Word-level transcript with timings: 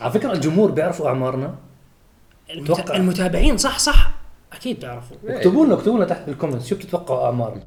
على 0.00 0.12
فكرة 0.12 0.32
الجمهور 0.32 0.70
بيعرفوا 0.70 1.08
أعمارنا. 1.08 1.54
المت... 2.50 2.66
توقع. 2.66 2.96
المتابعين 2.96 3.56
صح 3.56 3.78
صح. 3.78 4.10
أكيد 4.52 4.80
بيعرفوا. 4.80 5.16
اكتبوا 5.26 5.66
لنا 5.66 5.74
اكتبوا 5.74 5.96
لنا 5.96 6.04
تحت 6.04 6.26
بالكومنتس 6.26 6.66
شو 6.66 6.76
بتتوقعوا 6.76 7.26
أعمارنا؟ 7.26 7.62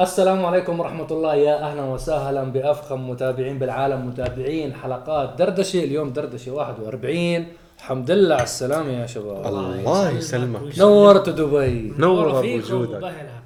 السلام 0.00 0.44
عليكم 0.44 0.80
ورحمة 0.80 1.06
الله. 1.10 1.34
يا 1.34 1.70
أهلا 1.70 1.84
وسهلا 1.84 2.44
بأفخم 2.44 3.10
متابعين 3.10 3.58
بالعالم. 3.58 4.06
متابعين 4.06 4.74
حلقات 4.74 5.38
دردشة. 5.38 5.84
اليوم 5.84 6.12
دردشة 6.12 6.52
41 6.52 7.46
الحمد 7.78 8.10
لله 8.10 8.34
على 8.34 8.44
السلامة 8.44 8.88
يا 8.90 9.06
شباب. 9.06 9.46
الله 9.46 10.10
يسلمك. 10.10 10.78
نورت 10.78 11.28
دبي. 11.28 11.92
نور 11.98 12.28
وبهلها. 12.28 13.41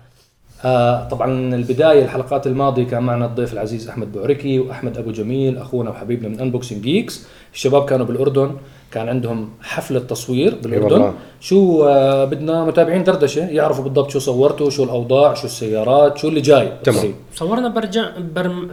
آه 0.65 1.09
طبعا 1.09 1.55
البداية 1.55 2.05
الحلقات 2.05 2.47
الماضية 2.47 2.85
كان 2.85 3.03
معنا 3.03 3.27
الضيف 3.27 3.53
العزيز 3.53 3.89
أحمد 3.89 4.13
بوركي 4.13 4.59
وأحمد 4.59 4.99
أبو 4.99 5.11
جميل 5.11 5.59
أخونا 5.59 5.91
وحبيبنا 5.91 6.29
من 6.29 6.41
Unboxing 6.41 6.83
Geeks 6.83 7.27
الشباب 7.55 7.85
كانوا 7.85 8.07
بالأردن 8.07 8.57
كان 8.91 9.09
عندهم 9.09 9.51
حفلة 9.63 10.01
تصوير 10.01 10.55
بالأردن. 10.55 10.93
والله. 10.93 11.15
شو 11.41 11.85
آه 11.85 12.25
بدنا 12.25 12.65
متابعين 12.65 13.05
دردشة 13.05 13.47
يعرفوا 13.47 13.85
بالضبط 13.85 14.11
شو 14.11 14.19
صورتوا 14.19 14.71
شو 14.71 14.85
الأوضاع 14.85 15.35
شو 15.35 15.47
السيارات 15.47 16.19
شو 16.19 16.29
اللي 16.29 16.41
جاي. 16.41 16.73
تمام. 16.85 17.15
صورنا 17.35 17.69
برجع 17.69 18.11
برم 18.35 18.71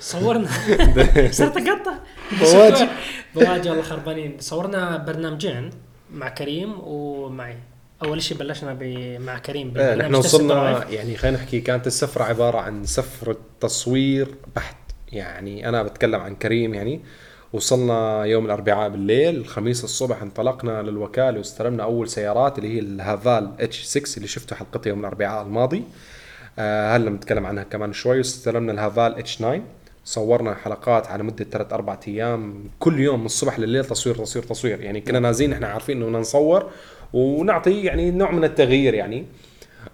صورنا. 0.00 0.48
صرت 1.38 1.56
أقطع. 1.56 1.94
بواجي. 2.40 2.86
بواجي 3.34 3.68
والله 3.70 3.82
خربانين. 3.82 4.36
صورنا 4.40 4.96
برنامجين 4.96 5.70
مع 6.14 6.28
كريم 6.28 6.72
ومعي. 6.86 7.56
أول 8.02 8.22
شيء 8.22 8.38
بلشنا 8.38 8.78
مع 9.18 9.38
كريم 9.38 9.70
ببرنامج 9.70 10.00
نحن 10.00 10.14
وصلنا. 10.14 10.90
يعني 10.90 11.16
خلينا 11.16 11.36
نحكي 11.36 11.60
كانت 11.60 11.86
السفرة 11.86 12.24
عبارة 12.24 12.58
عن 12.58 12.84
سفرة 12.84 13.36
تصوير 13.60 14.34
بحت. 14.56 14.76
يعني 15.12 15.68
أنا 15.68 15.82
بتكلم 15.82 16.20
عن 16.20 16.34
كريم 16.34 16.74
يعني 16.74 17.00
وصلنا 17.52 18.24
يوم 18.24 18.46
الأربعاء 18.46 18.88
بالليل 18.88 19.36
الخميس 19.36 19.84
الصبح 19.84 20.22
انطلقنا 20.22 20.82
للوكالة 20.82 21.38
واستلمنا 21.38 21.82
أول 21.82 22.08
سيارات 22.08 22.58
اللي 22.58 22.74
هي 22.74 22.78
ال 22.78 22.90
Haval 22.90 23.52
H 23.60 23.82
6 23.84 24.16
اللي 24.16 24.28
شفتوا 24.28 24.56
حلقتها 24.56 24.90
يوم 24.90 25.00
الأربعاء 25.00 25.42
الماضي. 25.42 25.82
آه 26.58 26.96
هلا 26.96 27.10
بنتكلم 27.10 27.46
عنها 27.46 27.64
كمان 27.64 27.92
شوي. 27.92 28.18
واستلمنا 28.18 28.72
ال 28.72 28.80
Haval 28.80 29.18
H 29.18 29.36
9 29.36 29.60
صورنا 30.04 30.54
حلقات 30.54 31.06
على 31.06 31.22
مدة 31.22 31.44
ثلاث 31.44 31.72
أربع 31.72 31.98
أيام 32.08 32.70
كل 32.78 33.00
يوم 33.00 33.20
من 33.20 33.26
الصبح 33.26 33.58
لليل 33.58 33.84
تصوير 33.84 34.16
تصوير 34.16 34.44
تصوير. 34.44 34.80
يعني 34.80 35.00
كنا 35.00 35.18
نازلين 35.18 35.52
إحنا 35.52 35.66
عارفين 35.66 35.96
إنه 35.96 36.06
بدنا 36.06 36.18
نصور. 36.18 36.70
ونعطي 37.14 37.82
يعني 37.82 38.10
نوع 38.10 38.30
من 38.30 38.44
التغيير 38.44 38.94
يعني. 38.94 39.26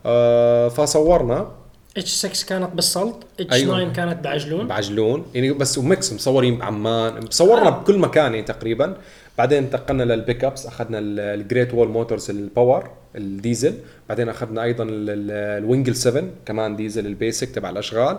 آه 0.06 0.68
فصورنا. 0.68 1.48
H 1.96 2.10
6 2.10 2.46
كانت 2.48 2.70
بالسلط 2.74 3.16
H 3.40 3.52
أيوة. 3.52 3.80
9 3.80 3.92
كانت 3.92 4.24
بعجلون. 4.24 4.66
بعجلون. 4.66 5.24
يعني 5.34 5.52
بس 5.52 5.78
و 5.78 5.87
mix 5.87 6.12
مصورين 6.12 6.58
بعمان. 6.58 7.30
صورنا 7.30 7.66
آه. 7.66 7.70
بكل 7.70 7.98
مكان 7.98 8.24
يعني 8.34 8.42
تقريبا. 8.42 8.96
بعدين 9.40 9.58
انتقلنا 9.64 10.02
لل 10.02 10.44
pickups 10.44 10.66
أخذنا 10.66 10.98
ال- 10.98 11.20
ال 11.40 11.46
Great 11.46 11.74
Wall 11.74 11.88
Motors 11.88 12.30
ال 12.30 12.40
Power 12.40 12.90
الديزل 13.16 13.74
بعدين 14.08 14.28
أخذنا 14.28 14.62
أيضا 14.62 14.84
ال- 14.84 14.90
ال- 15.10 15.30
Wingle 15.64 15.96
7 15.96 16.24
كمان 16.46 16.76
ديزل 16.76 17.06
ال 17.06 17.13
basic 17.13 17.48
تبع 17.50 17.70
الأشغال. 17.70 18.18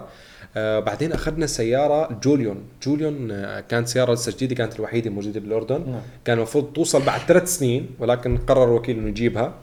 آه 0.58 0.80
بعدين 0.80 1.12
أخذنا 1.14 1.46
سيارة 1.48 2.20
جوليون 2.24 2.58
جوليون 2.84 3.32
آه 3.32 3.60
كانت 3.60 3.88
سيارة 3.88 4.14
لسه 4.14 4.32
جديده 4.32 4.56
كانت 4.56 4.76
الوحيدة 4.76 5.10
موجودة 5.10 5.40
بالأردن. 5.40 5.82
نعم. 5.92 6.02
كان 6.26 6.38
المفروض 6.38 6.74
توصل 6.74 7.02
بعد 7.02 7.20
ثلاث 7.20 7.58
سنين 7.58 7.90
ولكن 8.00 8.38
قرر 8.38 8.64
الوكيل 8.64 8.98
إنه 8.98 9.08
يجيبها. 9.10 9.54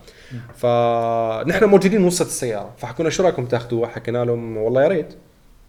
فنحن 0.56 1.64
موجودين 1.64 2.04
وسط 2.04 2.26
السيارة. 2.26 2.70
فحكونا 2.78 3.10
شو 3.10 3.22
رأيكم 3.22 3.46
تاخذوها؟ 3.46 3.88
حكينا 3.88 4.24
لهم 4.24 4.56
والله 4.56 4.82
يا 4.82 4.88
ريت. 4.88 5.14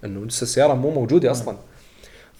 إنه 0.05 0.25
لسه 0.25 0.43
السيارة 0.43 0.73
مو 0.73 0.89
موجودة 0.91 1.31
أصلا. 1.31 1.57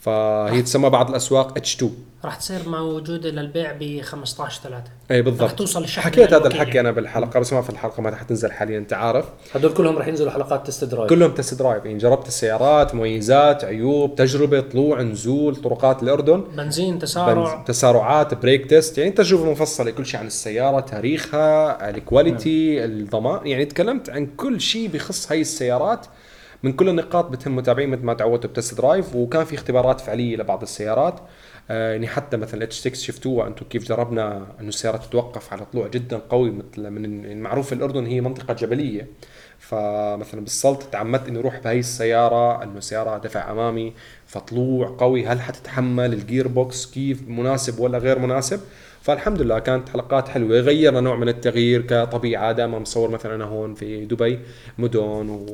فهي 0.02 0.61
تسمى 0.61 0.89
بعض 0.89 1.09
الأسواق 1.09 1.58
H 1.58 1.76
2 1.75 1.92
راح 2.25 2.36
تصير 2.36 2.69
موجودة 2.69 3.30
للبيع 3.30 3.72
ب 3.80 4.02
15 4.02 4.61
3 4.64 4.83
اي 5.11 5.17
راح 5.17 5.25
بالضبط. 5.25 5.52
توصل 5.52 5.81
للشحن 5.81 6.02
حكيت 6.05 6.33
هذا 6.33 6.47
الحكي 6.47 6.67
يعني. 6.69 6.80
أنا 6.80 6.92
بالحلقة 6.92 7.39
بس 7.39 7.54
ما 7.54 7.61
في 7.61 7.70
الحلقة 7.70 8.02
ما 8.02 8.15
حتنزل 8.15 8.52
حاليا 8.52 8.77
أنت 8.77 8.93
عارف. 8.93 9.26
هدول 9.55 9.73
كلهم 9.73 9.98
رح 9.98 10.08
ينزلوا 10.08 10.32
حلقات 10.32 10.67
test 10.67 10.83
drive 10.83 11.10
كلهم 11.09 11.32
test 11.32 11.54
drive 11.54 11.86
يعني 11.86 11.98
جربت 11.98 12.27
السيارات 12.27 12.95
مميزات 12.95 13.64
عيوب 13.64 14.15
تجربة 14.15 14.59
طلوع 14.61 15.02
نزول 15.02 15.55
طرقات 15.55 16.04
الأردن. 16.04 16.43
بنزين 16.58 16.99
تسارع. 16.99 17.33
بنز- 17.64 17.67
تسارعات 17.67 18.33
brake 18.33 18.70
test 18.70 18.98
يعني 18.98 19.11
تجربة 19.11 19.52
مفصلة 19.52 19.92
كل 19.92 20.05
شيء 20.05 20.20
عن 20.20 20.27
السيارة 20.27 20.80
تاريخها 20.80 21.89
ال 21.89 22.02
quality 22.02 22.86
الضمان 22.86 23.48
يعني 23.48 23.65
تكلمت 23.65 24.09
عن 24.09 24.26
كل 24.26 24.61
شيء 24.61 24.88
بخص 24.89 25.32
هاي 25.32 25.42
السيارات. 25.42 26.05
من 26.64 26.73
كل 26.73 26.89
النقاط 26.89 27.25
بتهم 27.30 27.55
متابعين 27.55 27.89
مثل 27.89 28.03
ما 28.03 28.14
تعودتوا 28.14 28.49
ب 28.50 28.55
test 28.55 28.77
drive 28.77 29.16
وكان 29.15 29.43
في 29.43 29.55
اختبارات 29.55 30.02
فعلية 30.02 30.37
لبعض 30.37 30.61
السيارات. 30.61 31.20
آه 31.71 31.92
يعني 31.92 32.08
حتى 32.08 32.37
مثلا 32.37 32.64
H 32.64 32.80
6 32.80 32.93
شفتوها 32.93 33.47
أنتم 33.47 33.65
كيف 33.65 33.87
جربنا 33.89 34.47
إنه 34.59 34.70
السيارة 34.70 34.97
تتوقف 34.97 35.53
على 35.53 35.65
طلوع 35.65 35.87
جدا 35.87 36.17
قوي 36.17 36.52
مثل 36.52 36.89
من 36.89 37.25
المعروف 37.25 37.73
الأردن 37.73 38.05
هي 38.05 38.21
منطقة 38.21 38.53
جبلية. 38.53 39.08
فمثلا 39.59 40.42
بالسلط 40.42 40.83
تعمدت 40.83 41.27
إني 41.27 41.39
أروح 41.39 41.59
بهي 41.59 41.80
السيارة 41.80 42.64
إنه 42.64 42.80
سيارة 42.80 43.17
دفع 43.17 43.52
أمامي 43.52 43.93
فطلوع 44.26 44.95
قوي. 44.99 45.26
هل 45.26 45.41
حتتحمل 45.41 46.14
ال 46.14 46.48
gearbox 46.48 46.86
كيف 46.91 47.27
مناسب 47.27 47.80
ولا 47.80 47.97
غير 47.97 48.20
مناسب؟ 48.20 48.59
فالحمد 49.02 49.42
لله 49.42 49.60
كانت 49.60 49.89
حلقات 49.89 50.27
حلوة 50.27 50.60
غيرنا 50.60 50.99
نوع 50.99 51.15
من 51.15 51.30
التغيير 51.30 51.82
كطبيعة. 51.82 52.52
دائما 52.52 52.80
مصور 52.80 53.10
مثلا 53.10 53.36
أنا 53.36 53.45
هون 53.45 53.73
في 53.73 54.05
دبي 54.05 54.39
مدن 54.77 55.45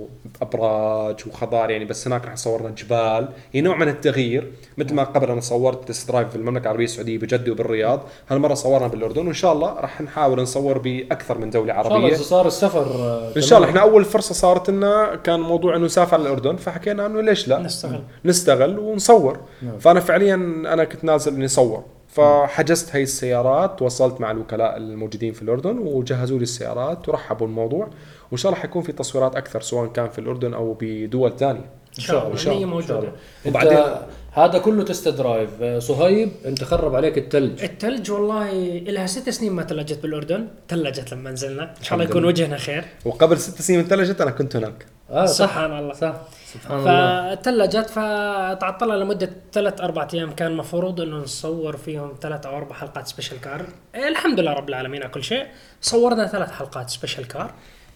وأبراج 0.41 1.27
وخضار 1.27 1.69
يعني 1.69 1.85
بس 1.85 2.07
هناك 2.07 2.25
رح 2.25 2.35
صورنا 2.35 2.69
جبال. 2.69 3.27
هي 3.53 3.61
نوع 3.61 3.77
من 3.77 3.87
التغيير. 3.87 4.51
مثل 4.77 4.93
ما 4.93 5.03
قبل 5.03 5.31
أنا 5.31 5.41
صورت 5.41 5.87
test 5.87 6.11
drive 6.11 6.29
في 6.29 6.35
المملكة 6.35 6.63
العربية 6.63 6.85
السعودية 6.85 7.17
بجده 7.17 7.51
وبالرياض. 7.51 8.01
هالمرة 8.29 8.53
صورنا 8.53 8.87
بالأردن 8.87 9.25
وإن 9.25 9.33
شاء 9.33 9.53
الله 9.53 9.73
رح 9.79 10.01
نحاول 10.01 10.41
نصور 10.41 10.77
بأكثر 10.77 11.37
من 11.37 11.49
دولة 11.49 11.73
إن 11.73 11.83
شاء 11.83 11.95
الله 11.95 12.05
عربية. 12.05 12.17
صار 12.17 12.47
السفر 12.47 12.85
آه، 12.85 13.35
ان 13.37 13.41
شاء 13.41 13.59
الله. 13.59 13.69
إحنا 13.69 13.81
أول 13.81 14.05
فرصة 14.05 14.33
صارت 14.33 14.69
لنا 14.69 15.15
كان 15.23 15.39
موضوع 15.39 15.75
إنه 15.75 15.85
نسافر 15.85 16.13
على 16.13 16.23
الأردن 16.23 16.55
فحكينا 16.55 17.05
إنه 17.05 17.21
ليش 17.21 17.47
لا؟ 17.47 17.59
نستغل. 17.59 18.03
نستغل 18.25 18.79
ونصور. 18.79 19.39
نعم. 19.61 19.77
فأنا 19.79 19.99
فعليا 19.99 20.35
أنا 20.73 20.83
كنت 20.83 21.03
نازل 21.03 21.33
إني 21.33 21.45
اصور 21.45 21.83
فحجزت 22.15 22.95
هاي 22.95 23.03
السيارات 23.03 23.79
تواصلت 23.79 24.21
مع 24.21 24.31
الوكلاء 24.31 24.77
الموجودين 24.77 25.33
في 25.33 25.41
الأردن 25.41 25.77
وجهزوا 25.77 26.37
لي 26.37 26.43
السيارات 26.43 27.09
ورحبوا 27.09 27.47
الموضوع 27.47 27.89
وإن 28.31 28.37
شاء 28.37 28.51
الله 28.51 28.61
حيكون 28.61 28.81
في 28.83 28.91
تصويرات 28.91 29.35
أكثر 29.35 29.61
سواء 29.61 29.87
كان 29.87 30.09
في 30.09 30.19
الأردن 30.19 30.53
أو 30.53 30.77
بدول 30.81 31.37
ثانية. 31.37 31.65
إن 31.99 32.03
شاء 32.03 32.19
الله 32.21 32.31
إن 32.31 32.37
شاء 32.37 32.53
الله، 32.53 32.65
موجودة. 32.65 33.11
وبعدين- 33.45 33.83
هذا 34.31 34.57
كله 34.59 34.83
test 34.83 35.07
drive. 35.07 35.49
آه، 35.61 35.79
صهيب 35.79 36.29
أنت 36.45 36.63
خرب 36.63 36.95
عليك 36.95 37.17
الثلج 37.17 37.63
الثلج 37.63 38.11
والله 38.11 38.51
لها 38.87 39.07
ست 39.07 39.29
سنين 39.29 39.51
ما 39.51 39.63
ثلجت 39.63 39.99
بالأردن. 40.01 40.47
ثلجت 40.69 41.13
لما 41.13 41.31
نزلنا. 41.31 41.63
إن 41.63 41.83
شاء 41.83 41.93
الله 41.93 42.09
يكون. 42.09 42.25
وجهنا 42.25 42.57
خير. 42.57 42.83
وقبل 43.05 43.37
ست 43.37 43.61
سنين 43.61 43.79
لما 43.79 43.85
ثلجت 43.85 44.21
أنا 44.21 44.31
كنت 44.31 44.55
هناك. 44.55 44.85
آه 45.09 45.25
صح. 45.25 45.45
سبحان 45.45 45.77
الله. 45.79 45.93
صح. 45.93 46.13
سبحان 46.63 46.79
الله. 46.79 47.35
فتعطلنا 47.83 48.93
لمدة 48.93 49.29
ثلاث 49.53 49.81
أربع 49.81 50.07
أيام. 50.13 50.31
كان 50.31 50.51
المفروض 50.51 51.01
إنه 51.01 51.17
نصور 51.17 51.77
فيهم 51.77 52.15
ثلاث 52.21 52.45
أو 52.45 52.57
أربع 52.57 52.75
حلقات 52.75 53.07
special 53.07 53.41
car 53.41 53.65
إيه، 53.95 54.07
الحمد 54.07 54.39
لله 54.39 54.53
رب 54.53 54.69
العالمين 54.69 55.01
على 55.03 55.11
كل 55.11 55.23
شيء. 55.23 55.47
صورنا 55.81 56.27
ثلاث 56.27 56.51
حلقات 56.51 56.89
special 56.89 57.27
car 57.27 57.53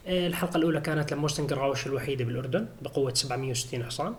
إيه، 0.07 0.27
الحلقة 0.27 0.57
الأولى 0.57 0.81
كانت 0.81 1.13
لموستنج 1.13 1.53
راوش 1.53 1.87
الوحيده 1.87 2.25
بالأردن 2.25 2.67
بقوة 2.81 3.13
760 3.13 3.83
حصان. 3.83 4.15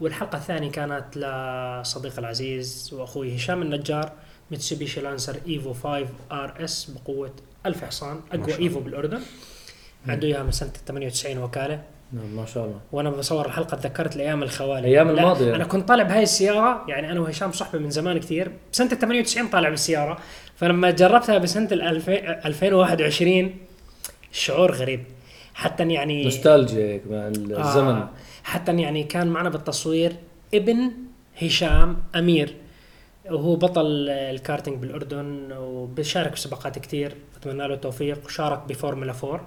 والحلقة 0.00 0.38
الثانية 0.38 0.70
كانت 0.70 1.16
لصديق 1.16 2.18
العزيز 2.18 2.90
وأخوي 2.92 3.36
هشام 3.36 3.62
النجار 3.62 4.12
ميتسوبيشي 4.50 5.00
لانسر 5.00 5.36
ايفو 5.48 5.72
5 5.72 6.06
ار 6.32 6.64
اس 6.64 6.90
بقوة 6.90 7.34
1000 7.66 7.84
حصان. 7.84 8.20
أقوى 8.32 8.58
ايفو 8.58 8.80
بالأردن. 8.80 9.20
عنده 10.08 10.28
إياها 10.28 10.42
من 10.42 10.50
سنة 10.50 10.72
98 10.86 11.38
وكالة. 11.38 11.82
نعم 12.12 12.36
ما 12.36 12.46
شاء 12.46 12.64
الله. 12.64 12.80
وأنا 12.92 13.10
بصور 13.10 13.46
الحلقة 13.46 13.76
تذكرت 13.76 14.16
الأيام 14.16 14.42
الخوالي. 14.42 14.78
الأيام 14.78 15.10
لا، 15.10 15.22
الماضية. 15.22 15.54
أنا 15.56 15.64
كنت 15.64 15.88
طالع 15.88 16.02
بهاي 16.02 16.22
السيارة 16.22 16.84
يعني 16.88 17.12
أنا 17.12 17.20
وهشام 17.20 17.52
صحبة 17.52 17.78
من 17.78 17.90
زمان 17.90 18.18
كثير 18.18 18.52
بسنة 18.72 18.88
98 18.88 19.48
طالع 19.48 19.68
بالسيارة. 19.68 20.18
فلما 20.56 20.90
جربتها 20.90 21.38
بسنة 21.38 21.68
ال 21.72 21.82
2000 21.82 22.12
2021 22.46 23.54
الشعور 24.32 24.72
غريب. 24.72 25.04
حتى 25.54 25.88
يعني 25.88 26.24
نوستالجيا 26.24 26.86
هيك 26.86 27.02
مع 27.10 27.28
الزمن 27.28 27.94
آه 27.94 28.08
حتى 28.44 28.80
يعني 28.80 29.04
كان 29.04 29.26
معنا 29.26 29.48
بالتصوير 29.48 30.12
ابن 30.54 30.90
هشام 31.42 31.96
أمير. 32.16 32.54
وهو 33.30 33.56
بطل 33.56 34.08
الكارتينج 34.08 34.78
بالأردن 34.78 35.52
وبيشارك 35.52 36.32
بسباقات 36.32 36.78
كثير 36.78 37.14
أتمنى 37.36 37.68
له 37.68 37.74
التوفيق. 37.74 38.24
وشارك 38.24 38.60
بفورمولا 38.68 39.14
4 39.24 39.40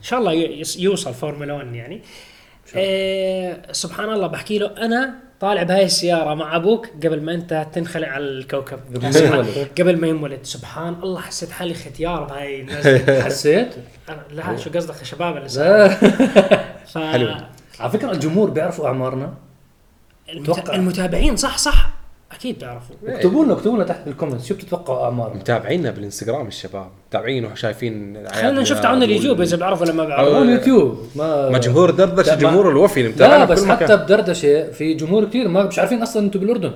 إن 0.00 0.04
شاء 0.04 0.18
الله 0.18 0.32
يوصل 0.78 1.14
فورمولا 1.14 1.52
1 1.54 1.74
يعني. 1.74 2.02
إيه 2.76 3.62
سبحان 3.72 4.12
الله 4.12 4.26
بحكي 4.26 4.58
له 4.58 4.66
أنا 4.78 5.14
طالع 5.40 5.62
بهاي 5.62 5.84
السيارة 5.84 6.34
مع 6.34 6.56
أبوك 6.56 6.86
قبل 7.04 7.22
ما 7.22 7.34
أنت 7.34 7.66
تنخلق 7.72 8.08
على 8.08 8.24
الكوكب. 8.24 8.80
قبل 9.78 10.00
ما 10.00 10.06
ينولد. 10.06 10.38
سبحان 10.42 10.94
الله 11.02 11.20
حسيت 11.20 11.50
حالي 11.50 11.74
ختيار 11.74 12.24
بهاي 12.24 12.60
الناس. 12.60 12.86
حسيت؟ 13.26 13.74
أنا- 14.08 14.32
لا 14.32 14.56
شو 14.56 14.70
قصدك 14.70 14.98
يا 14.98 15.04
شباب 15.04 15.36
اللي 15.36 15.48
ف... 16.92 16.98
حلو. 16.98 17.34
على 17.80 17.90
فكرة 17.90 18.10
الجمهور 18.12 18.50
بيعرفوا 18.50 18.86
أعمارنا. 18.86 19.34
المت... 20.28 20.70
المتابعين 20.70 21.36
صح 21.36 21.58
صح. 21.58 21.89
أكيد 22.40 22.58
بيعرفوا 22.58 22.96
اكتبوا 23.06 23.44
لنا 23.44 23.52
اكتبوا 23.52 23.76
لنا 23.76 23.84
تحت 23.84 24.00
بال 24.06 24.14
comments 24.14 24.46
شو 24.48 24.54
بتتوقعوا 24.54 25.04
اعمارنا 25.04 25.34
متابعينا 25.34 25.90
بالإنستغرام 25.90 26.46
الشباب. 26.46 26.86
متابعين 27.08 27.44
وشايفين 27.44 28.26
خلينا 28.28 28.60
نشوف 28.60 28.80
تاعون 28.80 29.02
اليوتيوب 29.02 29.40
إذا 29.40 29.56
بيعرفوا 29.56 29.86
ولا 29.86 29.94
ما 29.94 30.02
هو 30.02 30.06
بيعرفوا 30.06 30.42
اليوتيوب. 30.42 30.98
ما 31.16 31.50
ما 31.50 31.58
جمهور 31.58 31.90
دردشه 31.90 32.34
جمهور 32.34 32.70
الوفي 32.70 33.00
اللي 33.00 33.08
لا 33.10 33.14
متابعنا 33.14 33.44
بس 33.44 33.64
حتى 33.64 33.96
بدردشة 33.96 34.70
في 34.70 34.94
جمهور 34.94 35.24
كثير 35.24 35.48
ما 35.48 35.62
مش 35.64 35.78
عارفين 35.78 36.02
أصلا 36.02 36.22
أنتم 36.22 36.40
بالأردن. 36.40 36.72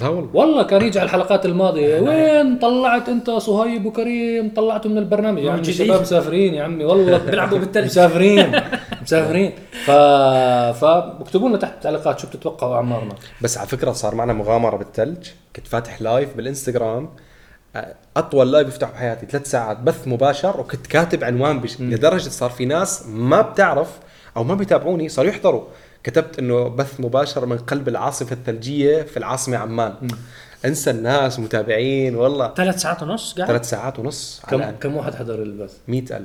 لا 0.00 0.08
والله. 0.08 0.30
والله 0.34 0.62
كان 0.62 0.82
يجي 0.82 0.98
على 0.98 1.06
الحلقات 1.06 1.46
الماضية 1.46 2.00
وين 2.00 2.58
طلعت 2.58 3.08
أنت 3.08 3.30
صهيب 3.30 3.86
وكريم؟ 3.86 4.50
طلعتوا 4.56 4.90
من 4.90 4.98
البرنامج. 4.98 5.42
يا 5.42 5.50
عمي. 5.52 5.60
الشباب 5.60 6.00
مسافرين 6.00 6.54
يا 6.54 6.62
عمي 6.62 6.84
والله 6.84 7.18
بيلعبوا 7.30 7.58
بالثلج. 7.58 7.84
مسافرين. 7.84 8.60
مسافرين. 9.06 9.52
ف 9.84 9.90
فاكتبوا 10.80 11.48
لنا 11.48 11.58
تحت 11.58 11.72
التعليقات 11.72 12.18
شو 12.18 12.26
بتتوقعوا 12.26 12.76
أعمارنا. 12.76 13.14
بس 13.42 13.58
على 13.58 13.68
فكرة 13.68 13.92
صار 13.92 14.14
معنا 14.14 14.32
مغامرة 14.32 14.76
بالثلج 14.76 15.28
كنت 15.56 15.66
فاتح 15.66 16.02
live 16.02 16.36
بالإنستغرام. 16.36 17.08
أطول 18.16 18.52
لايف 18.52 18.66
بفتحه 18.66 18.92
بحياتي. 18.92 19.26
ثلاث 19.26 19.50
ساعات 19.50 19.78
بث 19.78 20.08
مباشر 20.08 20.60
وكنت 20.60 20.86
كاتب 20.86 21.24
عنوان 21.24 21.60
بش... 21.60 21.80
لدرجة 21.80 22.28
صار 22.28 22.50
في 22.50 22.64
ناس 22.64 23.06
ما 23.06 23.40
بتعرف 23.40 23.98
أو 24.36 24.44
ما 24.44 24.54
بيتابعوني 24.54 25.08
صاروا 25.08 25.30
يحضروا. 25.30 25.64
كتبت 26.02 26.38
إنه 26.38 26.68
بث 26.68 27.00
مباشر 27.00 27.46
من 27.46 27.58
قلب 27.58 27.88
العاصفة 27.88 28.32
الثلجية 28.32 29.02
في 29.02 29.16
العاصمة 29.16 29.56
عمان. 29.56 29.94
أنسى 30.64 30.90
الناس 30.90 31.38
متابعين 31.38 32.16
والله. 32.16 32.54
ثلاث 32.54 32.80
ساعات 32.80 33.02
ونص 33.02 33.34
قاعد؟ 33.34 33.48
ثلاث 33.48 33.70
ساعات 33.70 33.98
ونص 33.98 34.42
كم 34.48 34.70
كم 34.70 34.96
واحد 34.96 35.14
حضر 35.14 35.42
البث؟ 35.42 35.74
100000 35.88 36.22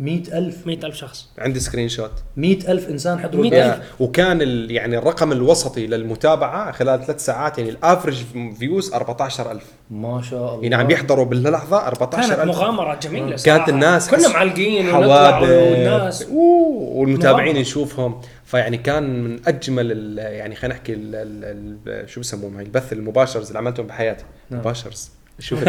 100000 0.00 0.66
100000 0.66 0.94
شخص. 0.94 1.28
عندي 1.38 1.60
screenshot 1.60 2.10
100000 2.36 2.88
إنسان 2.88 3.18
حضروا 3.18 3.42
100,000. 3.44 3.54
البث 3.74 3.78
يا- 3.78 3.82
وكان 4.00 4.42
ال... 4.42 4.70
يعني 4.70 4.98
الرقم 4.98 5.32
الوسطي 5.32 5.86
للمتابعة 5.86 6.72
خلال 6.72 7.04
ثلاث 7.06 7.24
ساعات 7.24 7.58
يعني 7.58 7.70
ال 7.70 7.77
average 7.77 8.24
views 8.58 8.92
14000 8.94 9.62
ما 9.90 10.22
شاء 10.22 10.50
الله. 10.54 10.62
يعني 10.62 10.74
عم 10.74 10.90
يحضروا 10.90 11.24
باللحظة 11.24 11.78
كانت 11.78 11.88
14000 11.88 12.46
مغامرة 12.48 12.94
جميلة 12.94 13.26
كانت 13.26 13.40
صراحة. 13.40 13.68
الناس 13.70 14.10
كنا 14.10 14.28
معلقين 14.28 14.88
ونطلع 14.88 15.38
والناس. 15.40 16.26
والمتابعين 16.30 17.44
مغامرة. 17.46 17.60
نشوفهم. 17.60 18.20
فيعني 18.44 18.76
كان 18.78 19.24
من 19.24 19.40
أجمل 19.48 19.92
ال- 19.92 20.18
يعني 20.18 20.54
خلينا 20.54 20.74
نحكي 20.74 20.92
ال- 20.92 21.14
ال- 21.14 21.84
ال- 21.88 22.08
شو 22.10 22.20
بسموهم 22.20 22.60
البث 22.60 22.92
المباشرز 22.92 23.46
اللي 23.46 23.58
عملتهم 23.58 23.86
بحياتي. 23.86 24.24
نعم. 24.50 24.60
مباشرز. 24.60 25.10
شوف. 25.38 25.64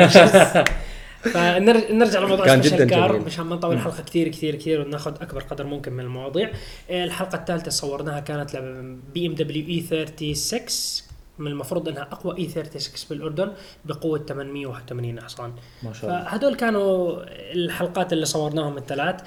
فنرجع 1.21 2.19
لموضوع 2.19 2.45
كان 2.45 2.61
جداً 2.61 2.85
جميل. 2.85 3.21
مشان 3.21 3.45
ما 3.45 3.55
نطول 3.55 3.75
الحلقة 3.75 4.03
كثير 4.03 4.27
كثير 4.27 4.55
كثير 4.55 4.81
وناخذ 4.81 5.13
أكبر 5.21 5.41
قدر 5.43 5.65
ممكن 5.65 5.93
من 5.93 5.99
المواضيع. 5.99 6.51
الحلقة 6.89 7.35
الثالثة 7.35 7.71
صورناها 7.71 8.19
كانت 8.19 8.55
بي 9.13 9.27
ام 9.27 9.35
دبليو 9.35 9.67
اي 9.67 9.81
36 10.35 11.10
من 11.41 11.47
المفروض 11.47 11.89
أنها 11.89 12.07
أقوى 12.11 12.37
اي 12.37 12.49
36 12.49 13.09
بالأردن 13.09 13.51
بقوة 13.85 14.19
881 14.19 15.21
حصان 15.21 15.53
ما 15.83 15.93
شاء 15.93 16.09
الله. 16.09 16.23
فهدول 16.23 16.55
كانوا 16.55 17.19
الحلقات 17.53 18.13
اللي 18.13 18.25
صورناهم 18.25 18.77
الثلاث. 18.77 19.21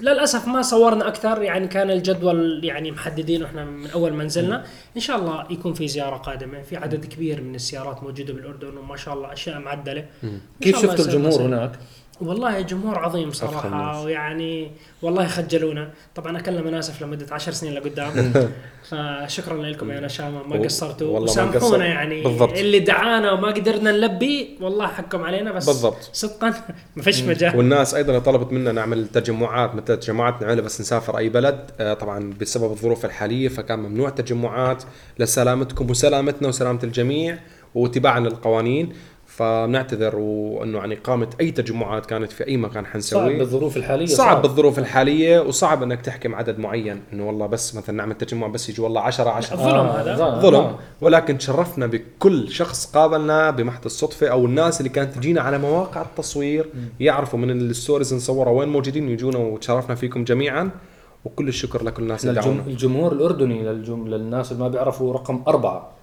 للأسف 0.00 0.48
ما 0.48 0.62
صورنا 0.62 1.08
أكثر 1.08 1.42
يعني 1.42 1.68
كان 1.68 1.90
الجدول 1.90 2.64
يعني 2.64 2.90
محددين 2.90 3.42
وإحنا 3.42 3.64
من 3.64 3.90
أول 3.90 4.12
ما 4.12 4.24
نزلنا. 4.24 4.64
إن 4.96 5.00
شاء 5.00 5.18
الله 5.18 5.46
يكون 5.50 5.74
في 5.74 5.88
زيارة 5.88 6.16
قادمة 6.16 6.62
في 6.62 6.76
عدد 6.76 7.04
كبير 7.04 7.40
من 7.40 7.54
السيارات 7.54 8.02
موجودة 8.02 8.32
بالأردن 8.32 8.76
وما 8.76 8.96
شاء 8.96 9.14
الله 9.14 9.32
أشياء 9.32 9.58
معدلة. 9.58 10.06
كيف 10.60 10.82
شفتوا 10.82 11.04
الجمهور. 11.04 11.42
هناك؟ 11.42 11.78
والله 12.20 12.60
جمهور 12.60 12.98
عظيم 12.98 13.30
ناس. 13.70 14.04
ويعني 14.04 14.70
والله 15.02 15.26
خجلونا. 15.26 15.90
طبعا 16.14 16.38
أكلنا 16.38 16.62
مناسف 16.62 17.02
لمدة 17.02 17.26
عشر 17.30 17.52
سنين 17.52 17.74
لقدام. 17.74 18.32
فشكرا 18.90 19.62
لكم 19.62 19.90
يا 19.90 20.00
نشامة 20.00 20.42
ما 20.42 20.64
قصرتوا. 20.64 21.18
وسامحونا. 21.18 21.86
يعني. 21.86 22.22
بالضبط. 22.22 22.58
اللي 22.58 22.78
دعانا 22.78 23.32
وما 23.32 23.48
قدرنا 23.48 23.92
نلبي 23.92 24.58
والله 24.60 24.86
حقكم 24.86 25.22
علينا 25.22 25.52
بس 25.52 25.66
بالضبط. 25.66 26.10
صدقا 26.12 26.54
ما 26.96 27.02
فيش 27.02 27.22
مجال. 27.22 27.56
والناس 27.56 27.94
أيضا 27.94 28.18
طلبت 28.18 28.52
منا 28.52 28.72
نعمل 28.72 29.08
تجمعات 29.08 29.74
مثل 29.74 29.96
تجمعات 29.96 30.42
نعملها 30.42 30.64
بس 30.64 30.80
نسافر 30.80 31.18
أي 31.18 31.28
بلد. 31.28 31.70
آه، 31.80 31.94
طبعا 31.94 32.32
بسبب 32.40 32.70
الظروف 32.72 33.04
الحالية 33.04 33.48
فكان 33.48 33.78
ممنوع 33.78 34.08
تجمعات. 34.10 34.82
لسلامتكم 35.18 35.90
وسلامتنا 35.90 36.48
وسلامة 36.48 36.80
الجميع 36.84 37.38
واتباعا 37.74 38.20
للقوانين. 38.20 38.92
فبنعتذر 39.36 40.16
وأنه 40.16 40.80
عن 40.80 40.92
اقامه 40.92 41.28
أي 41.40 41.50
تجمعات 41.50 42.06
كانت 42.06 42.32
في 42.32 42.46
أي 42.46 42.56
مكان 42.56 42.84
صعب 42.84 42.92
حنسويه 42.92 43.38
بالظروف 43.38 43.76
الحالية 43.76 44.06
صعب 44.06 44.42
بالظروف 44.42 44.78
الحالية 44.78 45.40
وصعب 45.40 45.82
إنك 45.82 46.00
تحكم 46.00 46.34
عدد 46.34 46.58
معين. 46.58 47.02
إنه 47.12 47.26
والله 47.26 47.46
بس 47.46 47.74
مثلا 47.74 47.96
نعمل 47.96 48.14
تجمع 48.14 48.46
بس 48.46 48.68
يجي 48.68 48.82
والله 48.82 49.00
10 49.00 49.30
10 49.30 49.56
ظلم 49.56 49.86
هذا. 49.86 50.16
ظلم. 50.16 50.40
ظلم. 50.40 50.76
ولكن 51.00 51.38
تشرفنا 51.38 51.86
بكل 51.86 52.48
شخص 52.48 52.86
قابلنا 52.86 53.50
بمحض 53.50 53.84
الصدفة 53.84 54.26
أو 54.26 54.46
الناس 54.46 54.80
اللي 54.80 54.88
كانت 54.88 55.14
تجينا 55.14 55.40
على 55.40 55.58
مواقع 55.58 56.02
التصوير 56.02 56.66
يعرفوا 57.00 57.38
من 57.38 57.50
الستوريز 57.50 58.14
نصورها 58.14 58.52
وين 58.52 58.68
موجودين 58.68 59.08
يجونا 59.08 59.38
وتشرفنا 59.38 59.94
فيكم 59.94 60.24
جميعا. 60.24 60.70
وكل 61.24 61.48
الشكر 61.48 61.84
لكل 61.84 62.02
الناس 62.02 62.26
اللي. 62.26 62.40
دعونا. 62.40 62.62
الجمهور 62.66 63.12
الأردني 63.12 63.62
للجم... 63.62 64.08
للناس 64.08 64.52
اللي 64.52 64.62
ما 64.62 64.68
بيعرفوا 64.68 65.12
رقم 65.12 65.42
أربعة. 65.48 65.93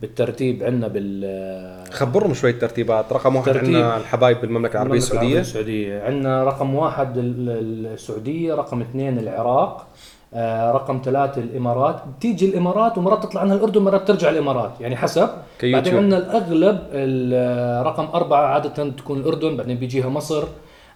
بالترتيب 0.00 0.62
عندنا 0.62 0.88
بال 0.88 1.92
خبرهم 1.92 2.34
شوي 2.34 2.50
الترتيبات. 2.50 3.12
رقم 3.12 3.36
واحد. 3.36 3.56
عندنا 3.56 3.96
الحبايب 3.96 4.40
بالمملكة 4.40 4.72
العربية 4.76 4.98
السعودية. 4.98 5.40
السعودية. 5.40 6.02
عندنا 6.02 6.44
رقم 6.44 6.74
واحد 6.74 7.18
ال- 7.18 7.50
ال- 7.50 7.86
السعودية 7.86 8.54
رقم 8.54 8.80
اثنين 8.80 9.18
العراق 9.18 9.86
آه 10.34 10.72
رقم 10.72 11.00
ثلاثة 11.04 11.40
الإمارات. 11.40 12.02
بتيجي 12.18 12.46
الإمارات 12.46 12.98
ومرات 12.98 13.22
تطلع 13.22 13.40
عنها 13.40 13.54
الأردن 13.56 13.82
مرات 13.82 14.08
ترجع 14.08 14.28
الإمارات 14.30 14.70
يعني 14.80 14.96
حسب. 14.96 15.28
كيوتيوب. 15.58 15.72
بعدين 15.84 15.96
عندنا 15.96 16.18
الأغلب 16.18 16.78
ال- 16.92 17.86
رقم 17.86 18.04
أربعة 18.04 18.46
عادة 18.46 18.90
تكون 18.90 19.18
الأردن 19.18 19.56
بعدين 19.56 19.76
بيجيها 19.78 20.08
مصر 20.08 20.44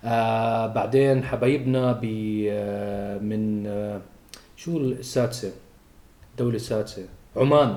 آه 0.04 0.66
بعدين 0.66 1.24
حبايبنا 1.24 1.92
ب 2.02 2.04
آه 2.50 3.18
من 3.18 3.66
آه 3.66 4.00
شو 4.56 4.76
السادسة؟ 4.78 5.50
الدولة 6.32 6.56
السادسة. 6.56 7.02
عمان. 7.36 7.76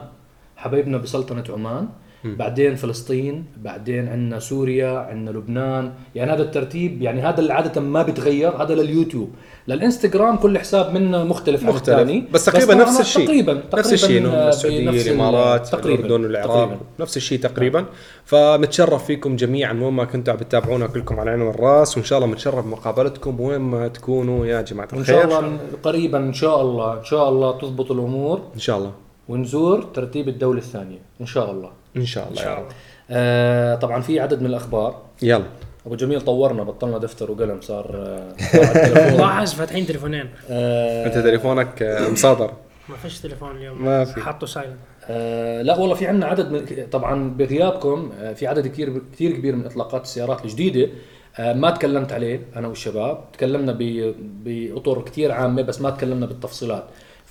حبايبنا 0.63 0.97
بسلطنة 0.97 1.43
عمان 1.49 1.87
بعدين 2.23 2.75
فلسطين 2.75 3.45
بعدين 3.57 4.07
عندنا 4.07 4.39
سوريا 4.39 4.91
عندنا 5.09 5.37
لبنان. 5.37 5.91
يعني 6.15 6.31
هذا 6.31 6.43
الترتيب 6.43 7.01
يعني 7.01 7.21
هذا 7.21 7.39
اللي 7.39 7.53
عادة 7.53 7.81
ما 7.81 8.03
بيتغير 8.03 8.51
هذا 8.61 8.75
لليوتيوب. 8.75 9.29
للإنستغرام 9.67 10.35
كل 10.37 10.59
حساب 10.59 10.93
منا 10.93 11.23
مختلف, 11.23 11.63
مختلف. 11.63 11.89
عن 11.89 12.01
الثاني. 12.01 12.27
بس 12.31 12.45
تقريبا 12.45 12.73
نفس 12.73 12.99
الشيء. 12.99 13.25
تقريبا 13.25 13.63
نفس 13.73 13.93
الشيء 13.93 14.25
السعودية 14.27 15.01
الإمارات 15.01 15.67
تقريبا. 15.67 16.05
الأردن 16.05 16.23
والعراق. 16.23 16.79
نفس 16.99 17.17
الشيء 17.17 17.39
تقريبا. 17.39 17.85
فمتشرف 18.25 19.05
فيكم 19.05 19.35
جميعا. 19.35 19.73
وين 19.73 19.93
ما 19.93 20.05
كنتوا 20.05 20.33
عم 20.33 20.39
بتتابعونا 20.39 20.87
كلكم 20.87 21.19
على 21.19 21.23
العين 21.23 21.47
والراس 21.47 21.97
وإن 21.97 22.05
شاء 22.05 22.19
الله 22.19 22.29
متشرف 22.31 22.65
بمقابلتكم. 22.65 23.39
وين 23.39 23.61
ما 23.61 23.87
تكونوا 23.87 24.45
يا 24.45 24.61
جماعة 24.61 24.87
وان 24.93 25.01
الخير. 25.01 25.15
شاء 25.15 25.39
الله 25.39 25.57
قريبا 25.83 26.17
إن 26.17 26.33
شاء 26.33 26.61
الله. 26.61 26.99
إن 26.99 27.05
شاء 27.05 27.29
الله 27.29 27.57
تضبط 27.57 27.91
الأمور. 27.91 28.41
إن 28.55 28.59
شاء 28.59 28.77
الله. 28.77 29.02
ونزور 29.29 29.81
ترتيب 29.83 30.27
الدولة 30.29 30.59
الثانية 30.59 30.99
إن 31.21 31.25
شاء 31.25 31.51
الله. 31.51 31.71
إن 31.97 32.05
شاء 32.05 32.27
الله 32.29 32.39
إن 32.39 32.45
شاء 32.45 32.57
الله. 32.59 32.69
آه 33.09 33.75
طبعا 33.75 34.01
في 34.01 34.19
عدد 34.19 34.39
من 34.41 34.45
الأخبار. 34.47 35.01
يلا. 35.21 35.43
أبو 35.85 35.95
جميل 35.95 36.21
طورنا 36.21 36.63
بطلنا 36.63 36.97
دفتر 36.97 37.31
وقلم 37.31 37.61
صار 37.61 37.91
آه،. 37.95 39.15
لاحظ 39.17 39.53
فاتحين 39.53 39.85
تليفونين. 39.85 40.29
آه، 40.49 41.05
أنت 41.05 41.13
تليفونك 41.17 41.83
آه، 41.83 42.09
مصادر. 42.09 42.51
ما 42.89 42.95
فيش 42.97 43.19
تليفون 43.19 43.57
اليوم. 43.57 43.85
ما 43.85 44.05
في. 44.05 44.21
حطوا 44.21 44.47
سايلنت 44.47 44.77
آه 45.09 45.61
لا 45.61 45.77
والله 45.79 45.95
في 45.95 46.07
عندنا 46.07 46.25
عدد 46.25 46.51
من 46.51 46.87
طبعا 46.91 47.29
بغيابكم 47.29 48.11
آه 48.21 48.33
في 48.33 48.47
عدد 48.47 48.67
كثير 48.67 49.01
كثير 49.13 49.31
كبير 49.31 49.55
من 49.55 49.65
إطلاقات 49.65 50.01
السيارات 50.03 50.45
الجديدة 50.45 50.89
آه 51.39 51.53
ما 51.53 51.71
تكلمت 51.71 52.13
عليه 52.13 52.41
أنا 52.55 52.67
والشباب. 52.67 53.23
تكلمنا 53.33 53.71
ب- 53.71 54.15
بأطر 54.43 55.01
كثير 55.01 55.31
عامة 55.31 55.61
بس 55.61 55.81
ما 55.81 55.89
تكلمنا 55.89 56.25
بالتفصيلات. 56.25 56.83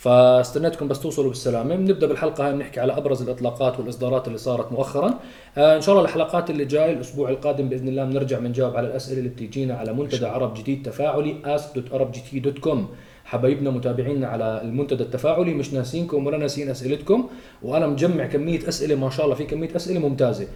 فاستنيتكم 0.03 0.89
بس 0.89 1.01
توصلوا 1.01 1.29
بالسلامه 1.29 1.77
بنبدا 1.77 2.07
بالحلقة 2.07 2.47
هاي 2.47 2.53
بنحكي 2.53 2.81
على 2.81 2.97
أبرز 2.97 3.23
الإطلاقات 3.23 3.81
والإصدارات 3.81 4.27
اللي 4.27 4.39
صارت 4.39 4.73
مؤخرا. 4.73 5.15
آه 5.59 5.77
إن 5.77 5.81
شاء 5.81 5.95
الله 5.95 6.05
الحلقات 6.05 6.51
اللي 6.51 6.65
جاي 6.65 6.93
الأسبوع 6.93 7.31
القادم 7.31 7.69
بإذن 7.69 7.89
الله 7.89 8.05
بنرجع 8.05 8.39
بنجاوب 8.39 8.77
على 8.77 8.87
الأسئلة 8.87 9.19
اللي 9.19 9.29
بتيجينا 9.29 9.75
على 9.75 9.93
منتدى 9.93 10.27
عرب 10.27 10.55
جديد 10.55 10.83
تفاعلي 10.83 11.37
ask.arabgt.com 11.45 12.79
حبايبنا 13.25 13.71
متابعينا 13.71 14.27
على 14.27 14.61
المنتدى 14.65 15.03
التفاعلي 15.03 15.55
مش 15.55 15.73
ناسينكم 15.73 16.27
ولا 16.27 16.39
ناسين 16.39 16.71
أسئلتكم. 16.71 17.29
وأنا 17.63 17.87
مجمع 17.87 18.27
كمية 18.27 18.69
أسئلة 18.69 18.95
ما 18.95 19.11
شاء 19.11 19.25
الله 19.25 19.37
في 19.37 19.45
كمية 19.45 19.77
أسئلة 19.77 20.01
ممتازة. 20.01 20.47